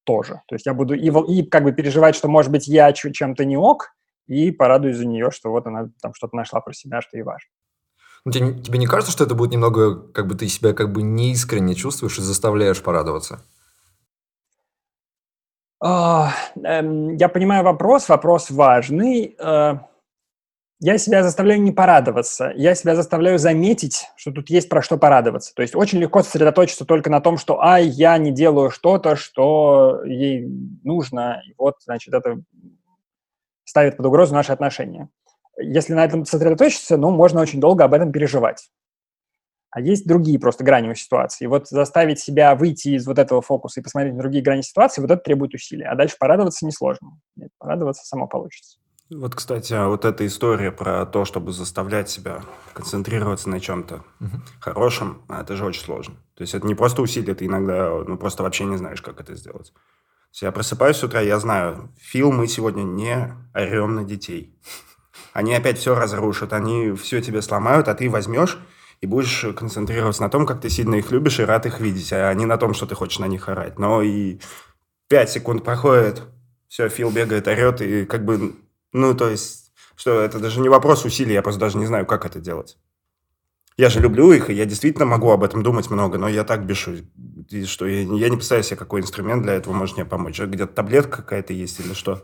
[0.04, 0.42] тоже.
[0.48, 3.58] То есть я буду и, и как бы переживать, что, может быть, я чем-то не
[3.58, 3.94] ок,
[4.28, 7.50] и порадуюсь за нее, что вот она там что-то нашла про себя, что и важно.
[8.26, 11.02] Ну, тебе, тебе не кажется, что это будет немного, как бы ты себя как бы
[11.02, 13.46] неискренне чувствуешь и заставляешь порадоваться?
[15.84, 19.36] Uh, um, я понимаю вопрос, вопрос важный.
[19.40, 19.80] Uh,
[20.84, 25.54] я себя заставляю не порадоваться, я себя заставляю заметить, что тут есть про что порадоваться.
[25.54, 30.02] То есть очень легко сосредоточиться только на том, что «ай, я не делаю что-то, что
[30.04, 30.48] ей
[30.84, 32.42] нужно», и вот, значит, это
[33.64, 35.10] ставит под угрозу наши отношения.
[35.60, 38.72] Если на этом сосредоточиться, ну, можно очень долго об этом переживать.
[39.72, 41.46] А есть другие просто грани у ситуации.
[41.46, 45.02] И вот заставить себя выйти из вот этого фокуса и посмотреть на другие грани ситуации,
[45.02, 45.86] вот это требует усилий.
[45.86, 47.20] А дальше порадоваться несложно.
[47.38, 48.78] Нет, порадоваться само получится.
[49.10, 52.44] Вот, кстати, а вот эта история про то, чтобы заставлять себя
[52.74, 54.42] концентрироваться на чем-то угу.
[54.60, 56.16] хорошем, это же очень сложно.
[56.36, 59.36] То есть это не просто усилие, ты иногда ну, просто вообще не знаешь, как это
[59.36, 59.74] сделать.
[60.42, 64.58] Я просыпаюсь с утра, я знаю, Фил, мы сегодня не орем на детей.
[65.34, 68.58] Они опять все разрушат, они все тебе сломают, а ты возьмешь
[69.02, 72.34] и будешь концентрироваться на том, как ты сильно их любишь и рад их видеть, а
[72.34, 73.80] не на том, что ты хочешь на них орать.
[73.80, 74.40] Но и
[75.08, 76.22] пять секунд проходит,
[76.68, 78.56] все, Фил бегает, орет, и как бы
[78.94, 82.26] ну, то есть, что это даже не вопрос усилий, я просто даже не знаю, как
[82.26, 82.78] это делать.
[83.78, 86.66] Я же люблю их, и я действительно могу об этом думать много, но я так
[86.66, 87.04] бешусь,
[87.66, 90.40] что я, я не представляю себе, какой инструмент для этого может мне помочь.
[90.40, 92.24] Где-то таблетка какая-то есть или что?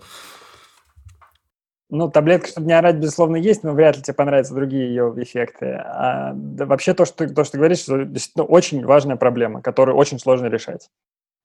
[1.90, 5.68] Ну, таблетка, чтобы не орать, безусловно, есть, но вряд ли тебе понравятся другие ее эффекты.
[5.68, 10.20] А, да, вообще то что, то, что ты говоришь, действительно очень важная проблема, которую очень
[10.20, 10.90] сложно решать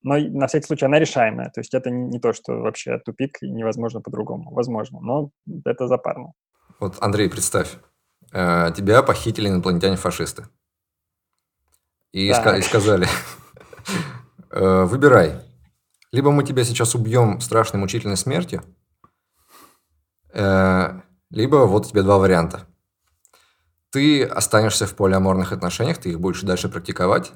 [0.02, 1.50] но на всякий случай она решаемая.
[1.50, 4.52] То есть это не то, что вообще тупик и невозможно по-другому.
[4.52, 5.30] Возможно, но
[5.64, 6.32] это запарно.
[6.80, 7.76] Вот, Андрей, представь,
[8.32, 10.46] э, тебя похитили инопланетяне-фашисты.
[12.12, 13.06] И, ска- и сказали,
[14.50, 15.40] э, выбирай.
[16.10, 18.62] Либо мы тебя сейчас убьем страшной мучительной смертью,
[20.34, 22.66] либо вот тебе два варианта.
[23.90, 27.32] Ты останешься в полиаморных отношениях, ты их будешь дальше практиковать,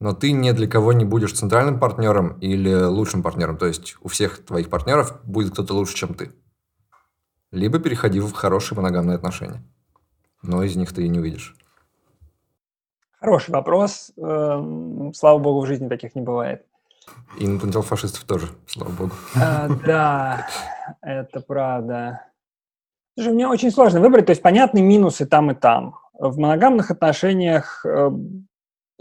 [0.00, 3.56] но ты ни для кого не будешь центральным партнером или лучшим партнером.
[3.56, 6.30] То есть у всех твоих партнеров будет кто-то лучше, чем ты.
[7.50, 9.62] Либо переходи в хорошие моногамные отношения.
[10.42, 11.56] Но из них ты и не увидишь.
[13.20, 14.12] Хороший вопрос.
[14.16, 16.64] Эм, слава богу, в жизни таких не бывает.
[17.38, 19.12] И инопланетян фашистов тоже, слава богу.
[19.34, 20.46] А, да,
[21.00, 22.27] это правда.
[23.18, 25.96] Слушай, мне очень сложно выбрать, то есть понятны минусы там и там.
[26.12, 28.46] В моногамных отношениях эм,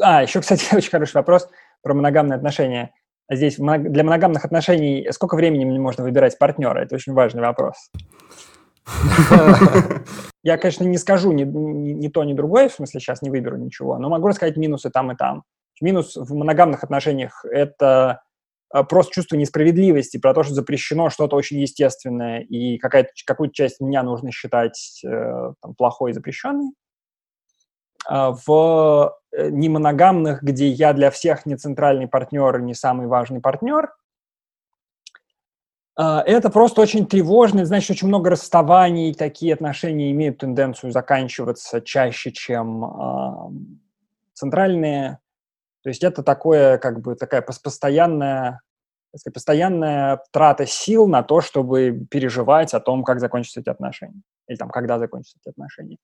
[0.02, 1.48] а, еще, кстати, очень хороший вопрос
[1.84, 2.96] про моногамные отношения.
[3.32, 6.80] Здесь для моногамных отношений сколько времени можно выбирать партнера?
[6.80, 7.92] Это очень важный вопрос.
[10.44, 14.10] Я, конечно, не скажу ни, то, ни другое, в смысле сейчас не выберу ничего, но
[14.10, 15.44] могу рассказать минусы там и там.
[15.80, 18.22] Минус в моногамных отношениях– это а,
[18.90, 24.32] просто чувство несправедливости, про то, что запрещено что-то очень естественное, и какую-то часть меня нужно
[24.32, 26.72] считать э, там, плохой и запрещенной.
[28.08, 33.90] А, в э, немоногамных, где я для всех не центральный партнер, не самый важный партнер,
[36.00, 42.32] а, это просто очень тревожно, значит, очень много расставаний, такие отношения имеют тенденцию заканчиваться чаще,
[42.32, 43.50] чем э,
[44.34, 45.20] центральные.
[45.88, 48.60] То есть это такое, как бы, такая постоянная,
[49.34, 54.68] постоянная трата сил на то, чтобы переживать о том, как закончатся эти отношения, или там,
[54.70, 55.96] когда закончатся эти отношения.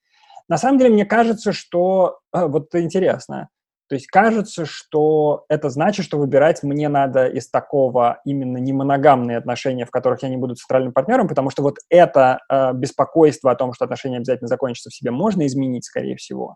[0.48, 2.20] На самом деле, мне кажется, что...
[2.34, 3.50] Э, вот это интересно.
[3.90, 9.38] То есть кажется, что это значит, что выбирать мне надо из такого именно не моногамные
[9.38, 13.56] отношения, в которых я не буду центральным партнером, потому что вот это э, беспокойство о
[13.56, 16.56] том, что отношения обязательно закончатся в себе, можно изменить, скорее всего,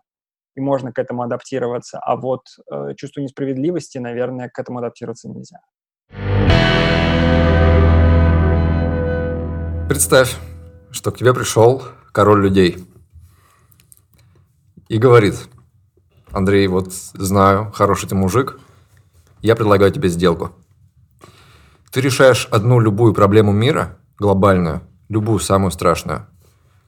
[0.58, 1.98] и можно к этому адаптироваться.
[1.98, 5.60] А вот э, чувство несправедливости, наверное, к этому адаптироваться нельзя.
[9.88, 10.36] Представь,
[10.90, 11.82] что к тебе пришел
[12.12, 12.76] король людей–
[14.88, 15.34] и говорит,
[16.32, 18.58] Андрей, вот знаю, хороший ты мужик,
[19.42, 20.52] я предлагаю тебе сделку.
[21.90, 26.26] Ты решаешь одну любую проблему мира, глобальную, любую самую страшную,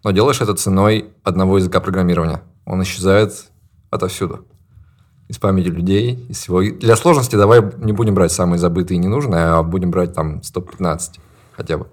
[0.02, 2.42] но делаешь это ценой одного языка программирования.
[2.64, 3.49] Он исчезает
[3.91, 4.47] отовсюду.
[5.28, 6.62] Из памяти людей, из всего.
[6.62, 11.20] Для сложности давай не будем брать самые забытые и ненужные, а будем брать там 115
[11.53, 11.86] хотя бы.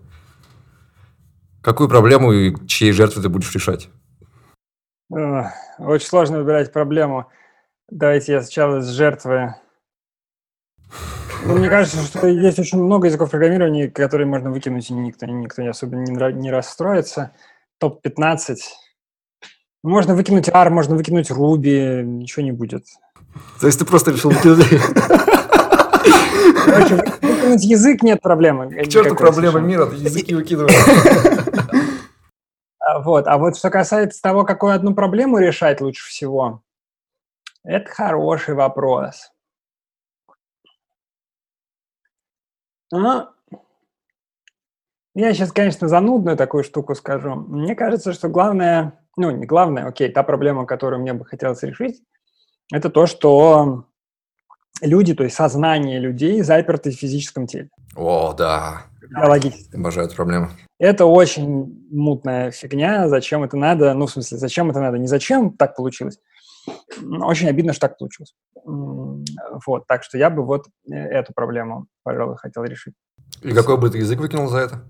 [1.61, 3.89] Какую проблему и чьей жертвы ты будешь решать?
[5.09, 7.29] Очень сложно выбирать проблему.
[7.89, 9.55] Давайте я сначала с жертвы.
[11.45, 15.61] Ну, мне кажется, что есть очень много языков программирования, которые можно выкинуть, и никто, никто
[15.61, 17.31] не особо не, не расстроится.
[17.77, 18.57] Топ-15.
[19.83, 22.85] Можно выкинуть R, можно выкинуть Ruby, ничего не будет.
[23.59, 24.67] То есть ты просто решил выкинуть...
[26.65, 28.69] Короче, выкинуть язык нет проблемы.
[28.69, 30.75] К черту проблемы мира, ты языки выкидываешь.
[32.87, 33.27] А, вот.
[33.27, 36.63] А вот что касается того, какую одну проблему решать лучше всего,
[37.65, 39.29] это хороший вопрос.
[42.91, 43.27] Ну,
[45.17, 47.35] я сейчас, конечно, занудную такую штуку скажу.
[47.35, 52.03] Мне кажется, что главное, ну, не главное, окей, та проблема, которую мне бы хотелось решить,
[52.71, 53.85] это то, что
[54.81, 57.69] люди, то есть сознание людей заперты в физическом теле.
[57.95, 58.83] О, да.
[59.09, 59.75] Биологически.
[59.75, 60.49] Обожаю эту проблему.
[60.79, 63.09] Это очень мутная фигня.
[63.09, 63.93] Зачем это надо?
[63.95, 64.97] Ну, в смысле, зачем это надо?
[64.97, 66.19] Не зачем так получилось.
[67.01, 68.35] Очень обидно, что так получилось.
[68.65, 72.93] Вот, так что я бы вот э, эту проблему, пожалуй, хотел решить.
[73.41, 74.83] И какой бы ты язык выкинул за это?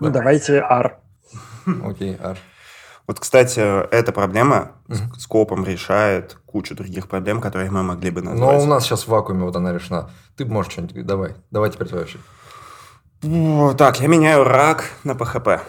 [0.00, 0.98] Ну, давайте R.
[1.84, 2.38] Окей, R.
[3.06, 5.18] Вот, кстати, эта проблема mm-hmm.
[5.18, 8.40] скопом решает кучу других проблем, которые мы могли бы назвать.
[8.40, 10.10] Но у нас сейчас в вакууме вот она решена.
[10.36, 11.34] Ты можешь что-нибудь давай.
[11.50, 12.22] Давай теперь твоя очередь.
[13.76, 15.60] Так, я меняю рак на ПХП.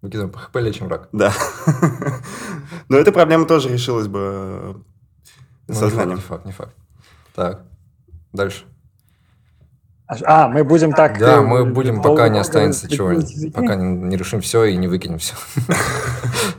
[0.00, 1.08] Выкидываем ПХП, лечим рак.
[1.12, 1.32] Да.
[2.88, 4.82] Но эта проблема тоже решилась бы
[5.68, 6.16] ну, сознанием.
[6.16, 6.74] Не факт, не факт.
[7.34, 7.62] Так,
[8.32, 8.64] дальше.
[10.24, 11.18] А, мы будем так...
[11.18, 13.20] Да, э, мы будем, пока не останется чего,
[13.52, 15.34] пока не решим все и не выкинем все.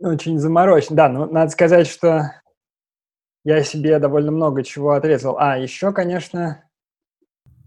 [0.00, 0.96] Очень заморочен.
[0.96, 2.30] Да, ну, надо сказать, что
[3.44, 5.36] я себе довольно много чего отрезал.
[5.38, 6.62] А, еще, конечно...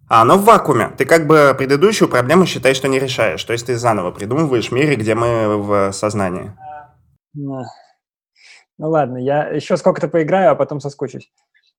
[0.10, 0.90] А, оно в вакууме.
[0.98, 3.44] Ты как бы предыдущую проблему считаешь, что не решаешь.
[3.44, 6.54] То есть ты заново придумываешь мире, где мы в сознании.
[7.34, 11.32] Ну ладно, я еще сколько-то поиграю, а потом соскучусь.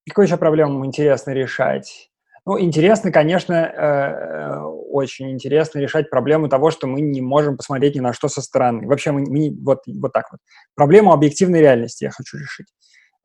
[0.09, 2.08] Какую еще проблему интересно решать?
[2.49, 8.01] Ну, интересно, конечно, э, очень интересно решать проблему того, что мы не можем посмотреть ни
[8.01, 8.89] на что со стороны.
[8.89, 10.41] Вообще, мы, мы вот, вот так вот.
[10.75, 12.69] Проблему объективной реальности я хочу решить.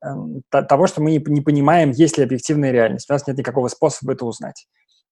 [0.03, 3.09] Эм, того, что мы не, не понимаем, есть ли объективная реальность.
[3.09, 4.67] У нас нет никакого способа это узнать.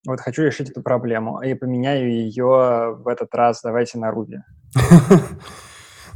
[0.05, 1.41] Вот хочу решить эту проблему.
[1.41, 4.39] И поменяю ее в этот раз, давайте на Руби.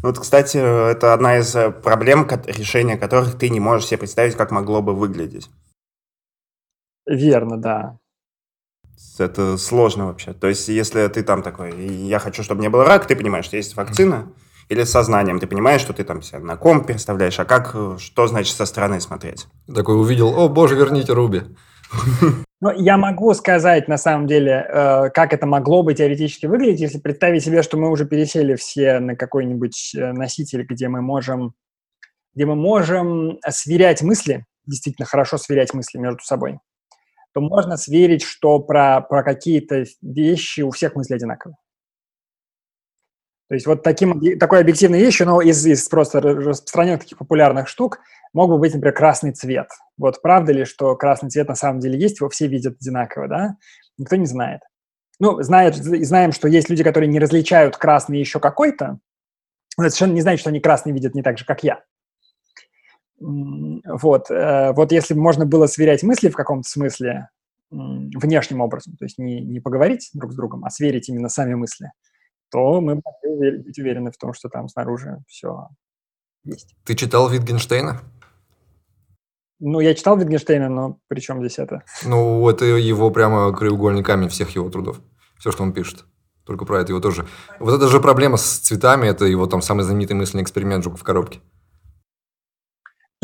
[0.03, 4.51] Вот, кстати, это одна из э, проблем, решения которых ты не можешь себе представить, как
[4.51, 5.49] могло бы выглядеть.
[7.05, 7.97] Верно, да.
[9.19, 10.33] Это сложно вообще.
[10.33, 13.57] То есть, если ты там такой, я хочу, чтобы не было рака, ты понимаешь, что
[13.57, 14.31] есть вакцина,
[14.69, 18.27] или с сознанием, ты понимаешь, что ты там себя на ком представляешь, а как, что
[18.27, 19.47] значит со стороны смотреть?
[19.73, 21.43] Такой увидел, о боже, верните Руби.
[22.61, 26.99] Ну, я могу сказать, на самом деле, э, как это могло бы теоретически выглядеть, если
[26.99, 31.53] представить себе, что мы уже пересели все на какой-нибудь э, носитель, где мы можем,
[32.33, 36.57] где мы можем сверять мысли, действительно хорошо сверять мысли между собой
[37.35, 41.57] то можно сверить, что про, про какие-то вещи у всех мысли одинаковые.
[43.49, 47.99] То есть вот таким, такой объективной вещью, но из, из просто распространенных таких популярных штук
[48.33, 49.67] мог бы быть, например, красный цвет.
[49.97, 53.57] Вот правда ли, что красный цвет на самом деле есть, его все видят одинаково, да?
[53.97, 54.61] Никто не знает.
[55.19, 58.99] Ну, знает, знаем, что есть люди, которые не различают красный еще какой-то,
[59.77, 61.83] но это совершенно не значит, что они красный видят не так же, как я.
[63.17, 67.29] Вот, э, вот если бы можно было сверять мысли в каком-то смысле
[67.71, 71.91] внешним образом, то есть не, не поговорить друг с другом, а сверить именно сами мысли,
[72.51, 75.69] то мы могли быть уверены в том, что там снаружи все
[76.43, 76.75] есть.
[76.85, 78.01] Ты читал Витгенштейна?
[79.59, 81.83] Ну, я читал Витгенштейна, но при чем здесь это?
[82.05, 85.01] Ну, это его прямо краеугольный камень всех его трудов.
[85.37, 86.05] Все, что он пишет.
[86.45, 87.25] Только про это его тоже.
[87.59, 91.03] Вот это же проблема с цветами, это его там самый знаменитый мысленный эксперимент «Жук в
[91.03, 91.39] коробке».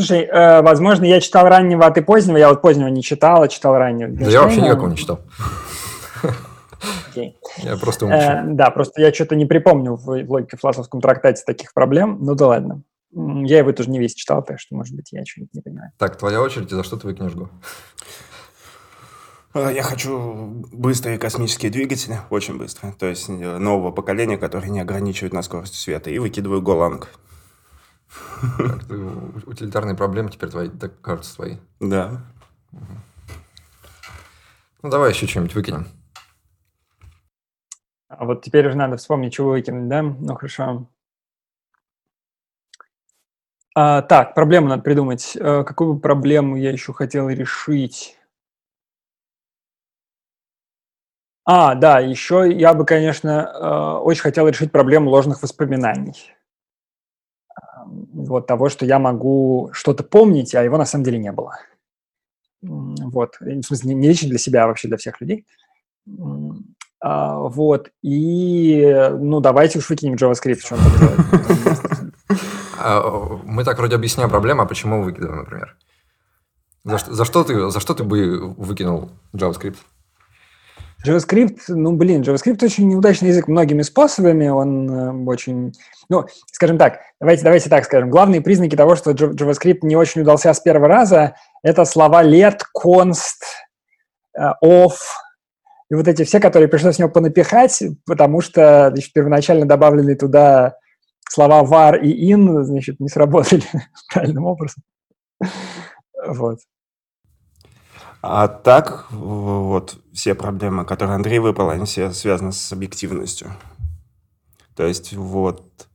[0.02, 2.36] Слушай, э, возможно, я читал раннего, а ты позднего.
[2.36, 4.10] Я вот позднего не читал, а читал раннего.
[4.12, 5.20] Да я вообще никакого не читал.
[7.14, 7.34] Okay.
[7.58, 12.18] Я просто э, Да, просто я что-то не припомню в логике философском трактате таких проблем.
[12.22, 12.82] Ну да ладно.
[13.14, 15.92] Я его тоже не весь читал, так что, может быть, я что-нибудь не понимаю.
[15.98, 17.50] Так, твоя очередь, и за что ты выкинешь Го?
[19.54, 22.94] Э, я хочу быстрые космические двигатели, очень быстро.
[22.98, 26.10] То есть э, нового поколения, которые не ограничивают на скорость света.
[26.10, 27.10] И выкидываю Голанг.
[29.46, 31.58] Утилитарные проблемы теперь твои, так кажутся твои.
[31.80, 32.22] Да.
[34.82, 35.88] Ну, давай еще что-нибудь выкинем.
[38.08, 40.02] А вот теперь уже надо вспомнить, чего выкинуть, да?
[40.02, 40.88] Ну, хорошо.
[43.74, 45.38] А, так, проблему надо придумать.
[45.40, 48.18] А, какую проблему я еще хотел решить?
[51.46, 56.34] А, да, еще я бы, конечно, а, очень хотел решить проблему ложных воспоминаний
[57.86, 61.58] вот того, что я могу что-то помнить, а его на самом деле не было.
[62.62, 65.46] Вот, в смысле, не лично для себя, а вообще для всех людей.
[67.04, 70.78] А, вот, и, ну, давайте уж выкинем JavaScript, что
[72.78, 75.76] а, Мы так вроде объясняем проблему, а почему выкидываем, например?
[76.84, 79.78] За, за, что ты, за что ты бы выкинул JavaScript?
[81.06, 85.74] JavaScript, ну, блин, JavaScript очень неудачный язык многими способами, он э, очень,
[86.10, 90.54] ну, скажем так, давайте, давайте так скажем, главные признаки того, что JavaScript не очень удался
[90.54, 93.42] с первого раза, это слова let, const,
[94.38, 94.98] э, off,
[95.90, 100.76] и вот эти все, которые пришлось с него понапихать, потому что значит, первоначально добавленные туда
[101.30, 103.64] слова var и in, значит, не сработали
[104.14, 104.84] правильным образом.
[106.28, 106.60] Вот.
[108.22, 113.52] А так, вот все проблемы, которые Андрей выпал, они все связаны с объективностью.
[114.76, 115.88] То есть вот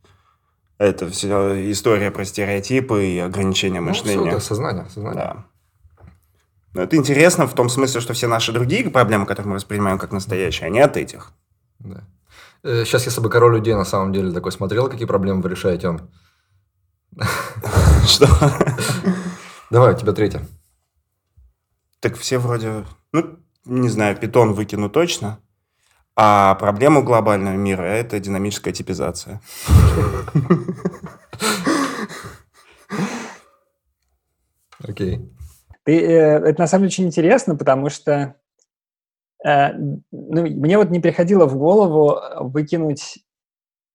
[0.79, 4.23] это все история про стереотипы и ограничения ну, мышления.
[4.23, 5.23] Все, это сознание, сознание.
[5.23, 5.45] Да.
[6.75, 10.13] Но это интересно в том смысле, что все наши другие проблемы, которые мы воспринимаем как
[10.13, 11.33] настоящие, они от этих.
[11.79, 12.05] Да.
[12.63, 16.11] Сейчас, если бы король людей на самом деле такой смотрел, какие проблемы вы решаете, он...
[18.07, 18.29] Что?
[19.71, 20.43] Давай, у тебя третья.
[22.01, 25.41] Так все вроде, ну, не знаю, питон выкину точно.
[26.15, 29.41] А проблема глобального мира– это динамическая типизация.
[34.79, 35.31] Окей.
[35.85, 38.37] Э, это на самом деле очень интересно, потому что
[39.45, 43.19] э, ну, мне вот не приходило в голову выкинуть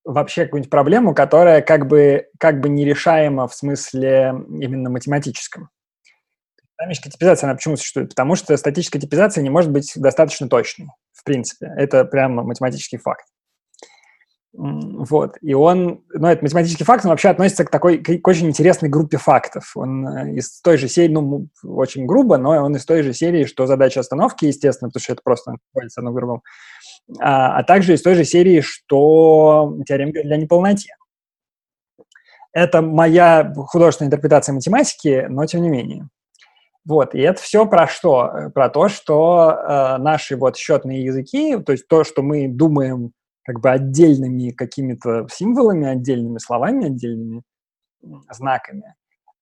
[0.03, 5.69] вообще какую-нибудь проблему, которая как бы, как бы нерешаема в смысле именно математическом.
[6.81, 8.09] Динамическая типизация, она почему существует?
[8.09, 11.71] Потому что статическая типизация не может быть достаточно точной, в принципе.
[11.77, 13.25] Это прямо математический факт.
[14.53, 15.37] Вот.
[15.41, 19.17] И он, ну, это математический факт, он вообще относится к такой, к очень интересной группе
[19.17, 19.71] фактов.
[19.75, 23.45] Он э, из той же серии, ну, очень грубо, но он из той же серии,
[23.45, 26.41] что задача остановки, естественно, потому что это просто находится одно к.
[27.19, 30.95] А, а также из той же серии, что теорема для неполноте.
[32.53, 36.09] Это моя художественная интерпретация математики, но тем не менее.
[36.83, 38.49] Вот, и это все про что?
[38.55, 43.11] Про то, что э, наши вот счетные языки, то есть то, что мы думаем
[43.43, 47.43] как бы отдельными какими-то символами, отдельными словами, отдельными
[48.31, 48.95] знаками,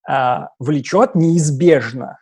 [0.09, 2.19] э, влечет неизбежно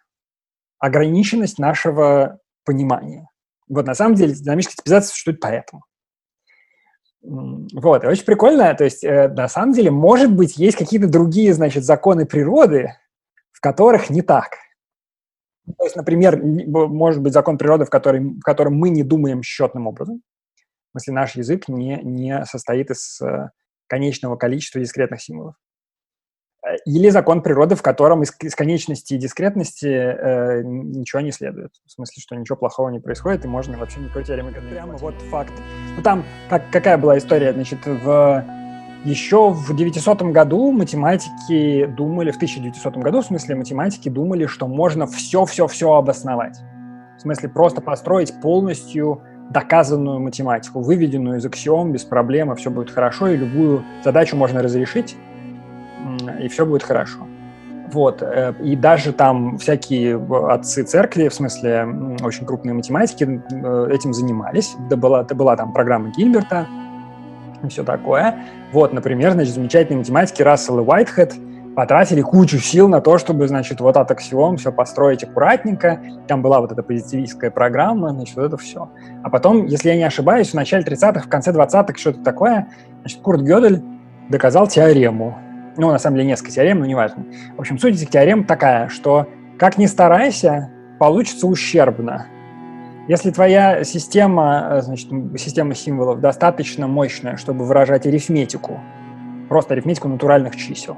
[0.78, 3.28] ограниченность нашего понимания.
[3.68, 5.84] Вот на самом деле динамическая типизация существует поэтому.
[7.24, 11.56] Вот, и очень прикольно, то есть э, на самом деле, может быть, есть какие-то другие,
[11.56, 12.94] значит, законы природы,
[13.52, 14.58] в которых не так–
[15.76, 19.88] то есть, например, может быть закон природы, в, который, в котором мы не думаем счетным
[19.88, 20.22] образом.
[20.90, 23.50] В смысле, наш язык не, не состоит из э,
[23.88, 25.56] конечного количества дискретных символов.
[26.66, 31.72] Э, или закон природы, в котором из, из конечности и дискретности э, ничего не следует.
[31.86, 35.54] В смысле, что ничего плохого не происходит, и можно вообще никакой теоремы Прямо вот факт.
[35.98, 38.57] Ну, там как, какая была история, значит, в
[39.08, 45.08] еще в 900 году математики думали, в 1900 году, в смысле, математики думали, что можно
[45.08, 46.60] все-все-все обосновать.
[47.18, 53.30] В смысле, просто построить полностью доказанную математику, выведенную из аксиом без проблем, все будет хорошо,
[53.30, 55.16] и любую задачу можно разрешить,
[56.42, 57.20] и все будет хорошо.
[57.94, 58.22] Вот.
[58.22, 60.18] Э, и даже там всякие
[60.50, 61.88] отцы церкви, в смысле
[62.22, 64.76] очень крупные математики, э, этим занимались.
[64.90, 66.68] Да была, да была там программа Гильберта,
[67.64, 68.36] и все такое.
[68.72, 71.36] Вот, например, значит, замечательные математики Рассел и Уайтхед
[71.76, 76.02] потратили кучу сил на то, чтобы, значит, вот от аксиом все построить аккуратненько.
[76.28, 78.90] Там была вот эта позитивистская программа, значит, вот это все.
[79.24, 82.68] А потом, если я не ошибаюсь, в начале 30-х, в конце 20-х, что-то такое,
[83.02, 83.84] значит, Курт Гёдель
[84.28, 85.38] доказал теорему.
[85.78, 87.26] Ну, на самом деле, несколько теорем, но неважно.
[87.56, 89.28] В общем, суть этих теорем такая, что
[89.60, 92.26] как ни старайся, получится ущербно.
[93.08, 98.82] Если твоя система, э, значит, система символов достаточно мощная, чтобы выражать арифметику,
[99.48, 100.98] просто арифметику натуральных чисел,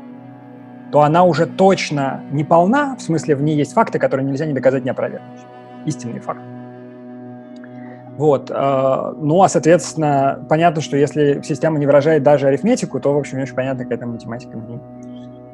[0.91, 4.53] то она уже точно не полна, в смысле в ней есть факты, которые нельзя не
[4.53, 5.39] доказать, не опровергнуть.
[5.85, 6.41] Истинный факт.
[8.17, 8.49] Вот.
[8.49, 13.37] Э, ну, а, соответственно, понятно, что если система не выражает даже арифметику, то, в общем,
[13.37, 14.79] не очень понятно, какая там математика в ней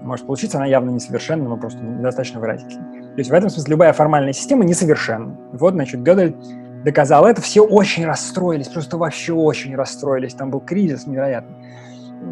[0.01, 0.57] может получиться.
[0.57, 3.04] Она явно несовершенна, но просто недостаточно выразительна.
[3.15, 5.37] То есть в этом смысле любая формальная система несовершенна.
[5.53, 6.35] Вот, значит, Гёдель
[6.83, 10.33] доказал это, все очень расстроились, просто вообще очень расстроились.
[10.33, 11.55] Там был кризис невероятный.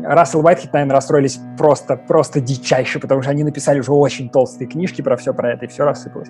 [0.04, 5.02] Рассел Уайтхед, наверное, расстроились просто, просто дичайше, потому что они написали уже очень толстые книжки
[5.02, 6.30] про все про это, и все рассыпалось.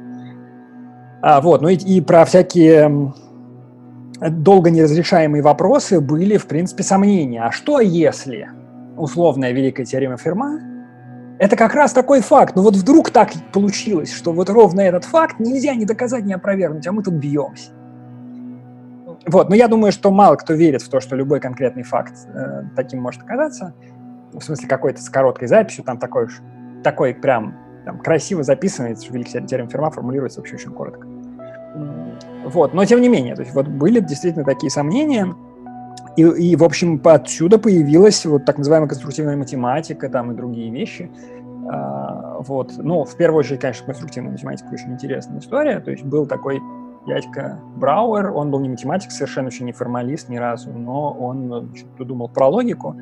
[1.21, 3.11] А, вот, ну и, и про всякие
[4.21, 7.41] долго неразрешаемые вопросы были, в принципе, сомнения.
[7.41, 8.49] А что если
[8.97, 10.59] условная великая теорема Ферма
[11.39, 12.55] это как раз такой факт.
[12.55, 16.34] Но ну вот вдруг так получилось, что вот ровно этот факт нельзя ни доказать, ни
[16.34, 17.71] опровергнуть, а мы тут бьемся.
[19.25, 22.63] Вот, но я думаю, что мало кто верит в то, что любой конкретный факт э,
[22.75, 23.73] таким может оказаться.
[24.34, 26.41] В смысле, какой-то с короткой записью, там такой уж,
[26.84, 27.55] такой прям
[27.86, 31.07] там, красиво записанный, великий теорем Ферма формулируется вообще очень коротко.
[32.45, 35.34] Вот, но тем не менее, то есть вот были действительно такие сомнения,
[36.15, 41.09] и, и, в общем, отсюда появилась вот так называемая конструктивная математика там и другие вещи.
[41.71, 42.73] А, вот.
[42.77, 45.79] Ну, в первую очередь, конечно, конструктивная математика очень интересная история.
[45.79, 46.61] То есть был такой
[47.07, 52.05] дядька Брауэр, он был не математик, совершенно вообще не формалист ни разу, но он что-то
[52.05, 52.95] думал про логику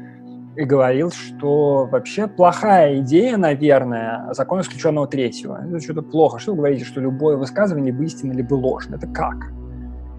[0.56, 5.64] и говорил, что вообще плохая идея, наверное, закон исключенного третьего.
[5.66, 6.40] Это что-то плохо.
[6.40, 8.96] Что вы говорите, что любое высказывание либо истинно, либо ложно?
[8.96, 9.52] Это как?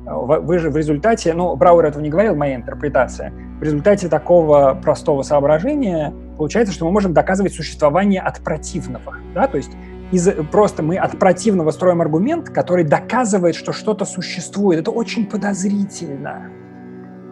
[0.05, 5.23] Вы же в результате, ну, Брауэр этого не говорил, моя интерпретация, в результате такого простого
[5.23, 9.71] соображения получается, что мы можем доказывать существование от противного, да, то есть
[10.11, 14.81] из, просто мы от противного строим аргумент, который доказывает, что что-то существует.
[14.81, 16.51] Это очень подозрительно.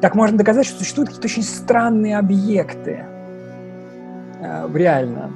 [0.01, 3.05] Так можно доказать, что существуют какие-то очень странные объекты.
[4.41, 5.31] Э, реально.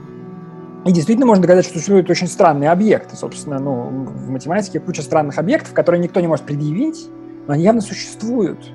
[0.87, 3.15] И действительно можно доказать, что существуют очень странные объекты.
[3.15, 7.11] Собственно, ну, в математике куча странных объектов, которые никто не может предъявить,
[7.47, 8.73] но они явно существуют.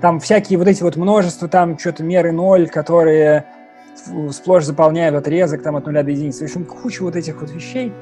[0.00, 3.46] Там всякие вот эти вот множества, там что-то меры ноль, которые
[4.30, 6.40] сплошь заполняют отрезок там от нуля до единицы.
[6.40, 7.92] В общем, куча вот этих вот вещей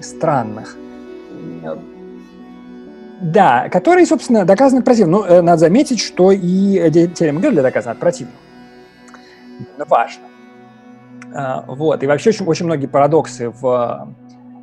[0.00, 0.76] странных.
[3.20, 5.22] Да, которые, собственно, доказаны от противного.
[5.22, 8.36] Но э, надо заметить, что и теорема Гёделя доказана от противного.
[9.76, 10.22] Это важно.
[11.34, 12.02] А, вот.
[12.02, 14.08] И вообще очень, очень многие парадоксы в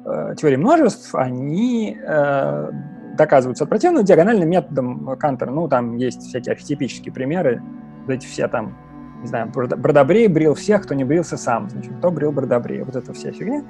[0.05, 2.71] э, теории множеств, они э,
[3.19, 5.51] доказываются от противного диагональным методом Кантера.
[5.51, 7.61] Ну, там есть всякие архетипические примеры,
[8.07, 8.75] вот эти все там
[9.21, 13.11] не знаю, Бродобрей брил всех, кто не брился сам, значит, кто брил Бродобрей, вот эта
[13.11, 13.65] вся фигня.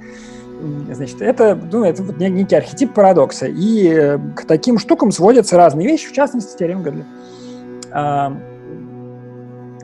[0.92, 5.88] Значит, это, ну, это вот некий архетип парадокса, и э, к таким штукам сводятся разные
[5.88, 7.04] вещи, в частности, теорема Гадли.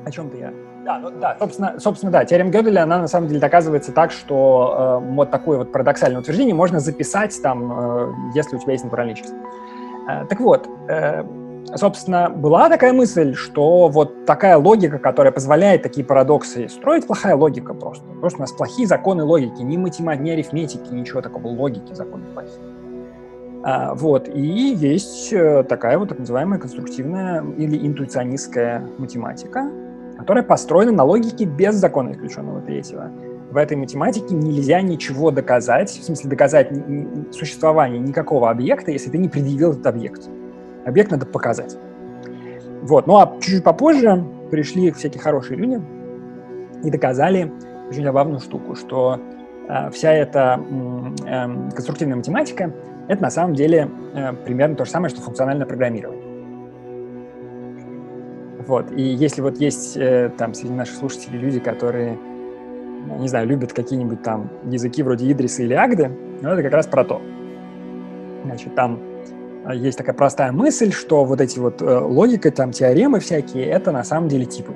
[0.07, 0.53] О чем-то я?
[0.85, 5.01] Да, ну, да, собственно, собственно, да, теорема Гёделя, она на самом деле доказывается так, что
[5.03, 9.17] э, вот такое вот парадоксальное утверждение можно записать там, э, если у тебя есть натуральное
[9.17, 9.35] число.
[10.09, 11.25] Э, так вот, э,
[11.75, 17.75] собственно, была такая мысль, что вот такая логика, которая позволяет такие парадоксы строить, плохая логика
[17.75, 18.05] просто.
[18.21, 22.63] Просто у нас плохие законы логики, ни математики, ни арифметики, ничего такого, логики законы плохие.
[23.65, 29.69] А, вот, и есть э, такая вот так называемая конструктивная или интуиционистская математика,
[30.27, 33.13] которая построена на логике без закона исключенного третьего.
[33.53, 36.69] В этой математике нельзя ничего доказать, в смысле доказать
[37.31, 40.29] существование никакого объекта, если ты не предъявил этот объект.
[40.85, 41.79] Объект надо показать.
[42.83, 43.07] Вот.
[43.07, 45.81] Ну а чуть-чуть попозже пришли всякие хорошие люди
[46.83, 47.53] и доказали
[47.89, 49.21] очень забавную штуку, что
[49.69, 50.61] э, вся эта
[51.25, 52.73] э, конструктивная математика—
[53.09, 56.26] это на самом деле э, примерно то же самое, что функциональное программирование.
[58.67, 58.91] Вот.
[58.93, 62.19] И если вот есть э, там среди наших слушателей люди, которые,
[63.19, 66.11] не знаю, любят какие-нибудь там языки вроде Идриса или Агды,
[66.43, 67.23] ну, это как раз про то.
[68.45, 69.01] Значит, там
[69.65, 73.91] а, есть такая простая мысль, что вот эти вот э, логика, там теоремы всякие, это
[73.91, 74.73] на самом деле типы.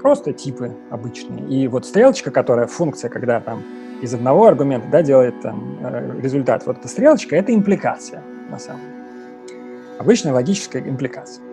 [0.00, 1.46] Просто типы обычные.
[1.48, 3.62] И вот стрелочка, которая функция, когда там
[4.00, 8.80] из одного аргумента да, делает там, э, результат, вот эта стрелочка, это импликация на самом
[8.80, 8.92] деле.
[9.98, 11.45] Обычная логическая импликация.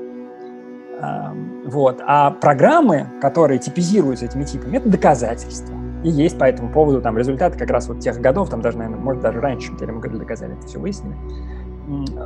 [1.66, 2.02] Вот.
[2.06, 5.76] А программы, которые типизируются этими типами, это доказательства.
[6.04, 9.00] И есть по этому поводу там результаты как раз вот тех годов, там даже, наверное,
[9.00, 11.16] может, даже раньше, чем теорему Gödel доказали, это все выяснили.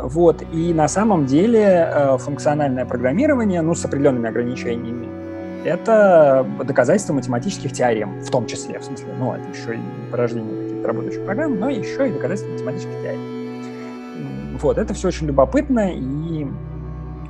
[0.03, 0.43] Вот.
[0.51, 5.07] И на самом деле э, функциональное программирование, ну, с определенными ограничениями,
[5.63, 10.87] это доказательство математических теорем, в том числе, в смысле, ну, это еще и порождение каких-то
[10.87, 14.57] работающих программ, но еще и доказательство математических теорем.
[14.61, 16.47] Вот, это все очень любопытно, и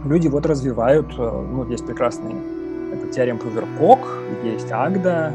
[0.07, 2.35] люди вот развивают, э, ну, есть прекрасный
[2.93, 3.99] этот теорем Пруверкок,
[4.43, 5.34] есть Агда,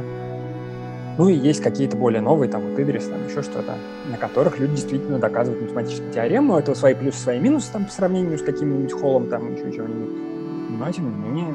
[1.19, 3.75] ну и есть какие-то более новые, там, вот Идрис, там, еще что-то,
[4.11, 6.57] на которых люди действительно доказывают математическую теорему.
[6.57, 10.79] Это свои плюсы, свои минусы, там, по сравнению с каким-нибудь холлом, там, еще чего-нибудь.
[10.79, 11.55] Но, тем не менее,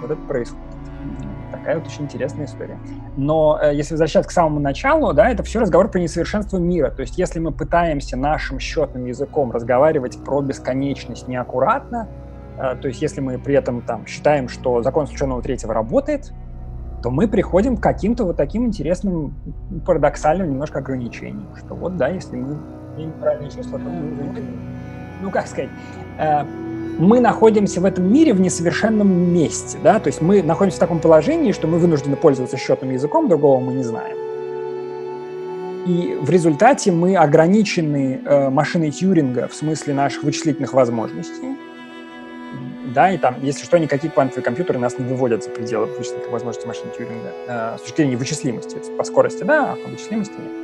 [0.00, 0.62] вот это происходит.
[1.50, 2.78] Такая вот очень интересная история.
[3.16, 6.90] Но э, если возвращаться к самому началу, да, это все разговор про несовершенство мира.
[6.90, 12.08] То есть если мы пытаемся нашим счетным языком разговаривать про бесконечность неаккуратно,
[12.56, 16.32] то есть если мы при этом там считаем, что закон случайного третьего работает,
[17.02, 19.34] то мы приходим к каким-то вот таким интересным,
[19.84, 22.58] парадоксальным немножко ограничениям, что вот, да, если мы
[22.96, 24.42] имеем правильные чувства, то мы,
[25.20, 25.70] ну, как сказать,
[26.18, 26.44] э,
[26.98, 31.00] мы находимся в этом мире в несовершенном месте, да, то есть мы находимся в таком
[31.00, 34.16] положении, что мы вынуждены пользоваться счетным языком, другого мы не знаем.
[35.86, 41.56] И в результате мы ограничены э, машиной Тьюринга в смысле наших вычислительных возможностей,
[42.92, 46.68] да, и там, если что, никакие квантовые компьютеры нас не выводят за пределы вычислительных возможностей
[46.68, 48.76] машин Тьюринга э, с точки зрения вычислимости.
[48.96, 50.62] По скорости, да, а по вычислимости нет.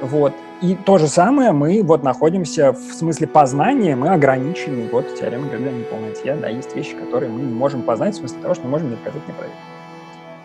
[0.00, 0.32] Вот.
[0.62, 4.88] И то же самое мы вот находимся в смысле познания, мы ограничены.
[4.90, 8.54] Вот теорема Георгия неполноте, да, есть вещи, которые мы не можем познать в смысле того,
[8.54, 9.56] что мы можем не доказать неправильно.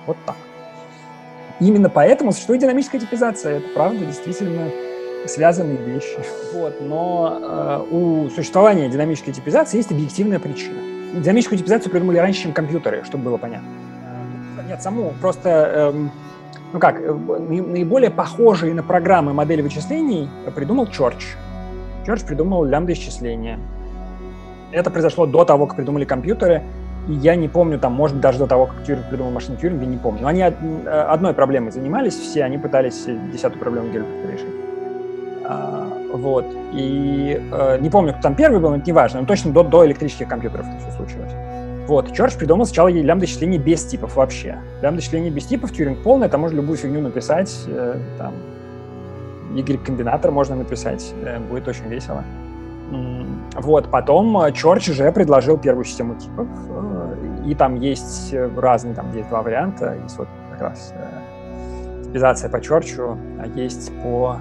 [0.07, 0.35] Вот так.
[1.59, 3.57] Именно поэтому существует динамическая типизация.
[3.57, 4.72] Это правда действительно
[5.27, 6.18] связанные вещи.
[6.53, 6.81] Вот.
[6.81, 10.77] Но э, у существования динамической типизации есть объективная причина.
[11.14, 13.68] Динамическую типизацию придумали раньше, чем компьютеры, чтобы было понятно.
[14.68, 15.91] Нет, саму просто...
[15.93, 16.11] Эм,
[16.73, 21.35] ну как, э, наиболее похожие на программы модели вычислений придумал Чорч.
[22.06, 23.60] Чорч придумал лямбда-исчисления.
[24.72, 26.64] Это произошло до того, как придумали компьютеры,
[27.07, 29.85] и я не помню, там, может быть, даже до того, как Тьюринг придумал машину Тьюринга,
[29.85, 30.22] не помню.
[30.22, 34.70] Но они э, одной проблемой занимались все, они пытались десятую проблему Гельберта решить.
[35.52, 36.45] А, вот.
[36.72, 39.64] И э, не помню, кто там первый был, но это не важно, но точно до,
[39.64, 41.32] до электрических компьютеров это все случилось.
[41.88, 44.60] Вот, Чорч придумал сначала лямбда-числение без типов вообще.
[44.82, 48.34] Лямбда-числение без типов, Тьюринг полный, это можно любую фигню написать, э, там,
[49.53, 52.23] Y-комбинатор можно написать, э, будет очень весело.
[53.56, 56.48] Вот, потом Чорч уже предложил первую систему типов,
[57.45, 60.94] и там есть разные, там есть два варианта, есть вот как раз
[62.03, 64.38] типизация по Чорчу, а есть по...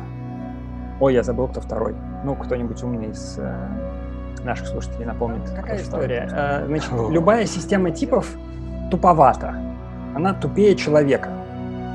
[1.00, 1.94] Ой, я забыл, кто второй.
[2.24, 3.38] Ну, кто-нибудь умный из
[4.44, 5.42] наших слушателей напомнит.
[5.50, 6.62] Какая история?
[6.66, 8.26] Значит, любая система типов
[8.90, 9.54] туповата.
[10.14, 11.30] Она тупее человека.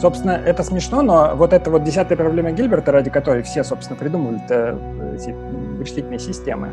[0.01, 4.41] Собственно, это смешно, но вот эта вот десятая проблема Гильберта, ради которой все, собственно, придумывали
[5.15, 5.31] эти
[5.77, 6.69] вычислительные системы,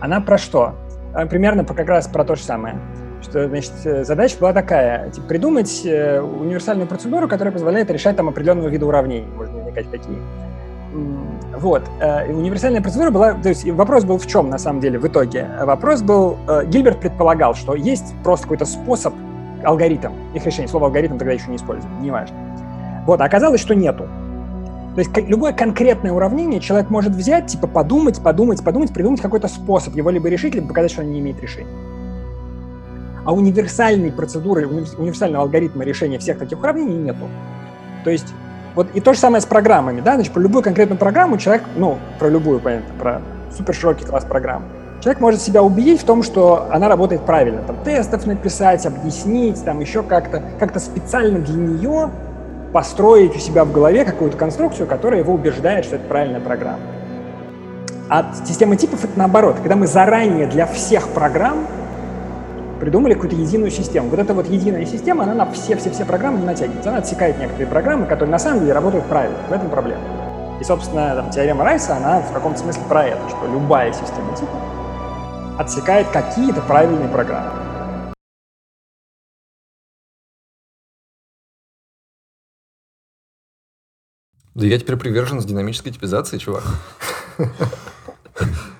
[0.00, 0.74] она про что?
[1.14, 2.76] А, примерно как раз про то же самое.
[3.20, 3.72] Что, значит,
[4.06, 9.28] задача была такая, типа, придумать э, универсальную процедуру, которая позволяет решать там определенного вида уравнений,
[9.28, 10.18] можно возникать какие.
[11.62, 11.84] Вот.
[12.00, 13.34] Э, и универсальная процедура была...
[13.34, 15.48] То есть вопрос был в чем, на самом деле, в итоге?
[15.62, 16.36] Вопрос был...
[16.48, 19.14] Э, Гильберт предполагал, что есть просто какой-то способ,
[19.62, 20.66] алгоритм, их решения.
[20.66, 22.36] Слово алгоритм тогда еще не использовали, неважно.
[23.06, 24.08] Вот, а оказалось, что нету.
[24.96, 29.94] То есть любое конкретное уравнение человек может взять, типа подумать, подумать, подумать, придумать какой-то способ
[29.94, 31.70] его либо решить, либо показать, что он не имеет решения.
[33.24, 37.28] А универсальной процедуры, универсального алгоритма решения всех таких уравнений нету.
[38.02, 38.34] То есть
[38.74, 41.98] вот и то же самое с программами, да, значит, про любую конкретную программу человек, ну,
[42.18, 43.20] про любую, понятно, про
[43.56, 44.64] супер широкий класс программ,
[45.02, 49.80] человек может себя убедить в том, что она работает правильно, там, тестов написать, объяснить, там,
[49.80, 52.10] еще как-то, как-то специально для нее
[52.72, 56.80] построить у себя в голове какую-то конструкцию, которая его убеждает, что это правильная программа.
[58.08, 59.56] А система типов— это наоборот.
[59.56, 61.66] Когда мы заранее для всех программ
[62.82, 64.08] придумали какую-то единую систему.
[64.08, 66.90] Вот эта вот единая система, она на все-все-все программы не натягивается.
[66.90, 69.38] Она отсекает некоторые программы, которые на самом деле работают правильно.
[69.48, 70.02] В этом проблема.
[70.60, 74.58] И, собственно, там, теорема Райса, она в каком-то смысле про это, что любая система типов
[75.60, 77.52] отсекает какие-то правильные программы.
[84.56, 86.64] Да я теперь привержен с динамической типизации, чувак.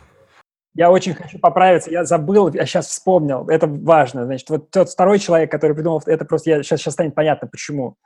[0.74, 4.24] Я очень хочу поправиться, я забыл, я сейчас вспомнил, это важно.
[4.24, 7.97] Значит, вот тот второй человек, который придумал, это просто я, сейчас, сейчас станет понятно, почему.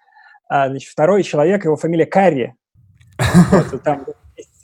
[0.48, 2.54] А, значит, второй человек, его фамилия Карри.
[3.18, 4.04] Вот, там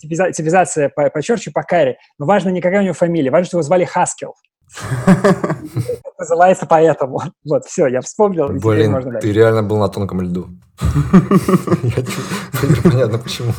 [0.00, 1.96] типизация по, по Карри.
[2.18, 4.34] Но важно не какая у него фамилия, важно, что его звали Хаскел.
[6.18, 7.22] Называется поэтому.
[7.44, 8.48] Вот, все, я вспомнил.
[8.48, 10.48] Блин, ты реально был на тонком льду.
[12.82, 13.52] Понятно, почему.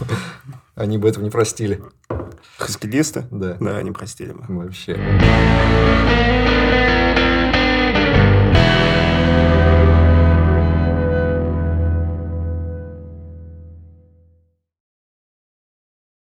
[0.75, 1.79] Они бы этого не простили.
[2.57, 3.25] Хаскилисты?
[3.31, 3.57] Да.
[3.59, 4.43] Да, они простили бы.
[4.47, 4.95] Вообще.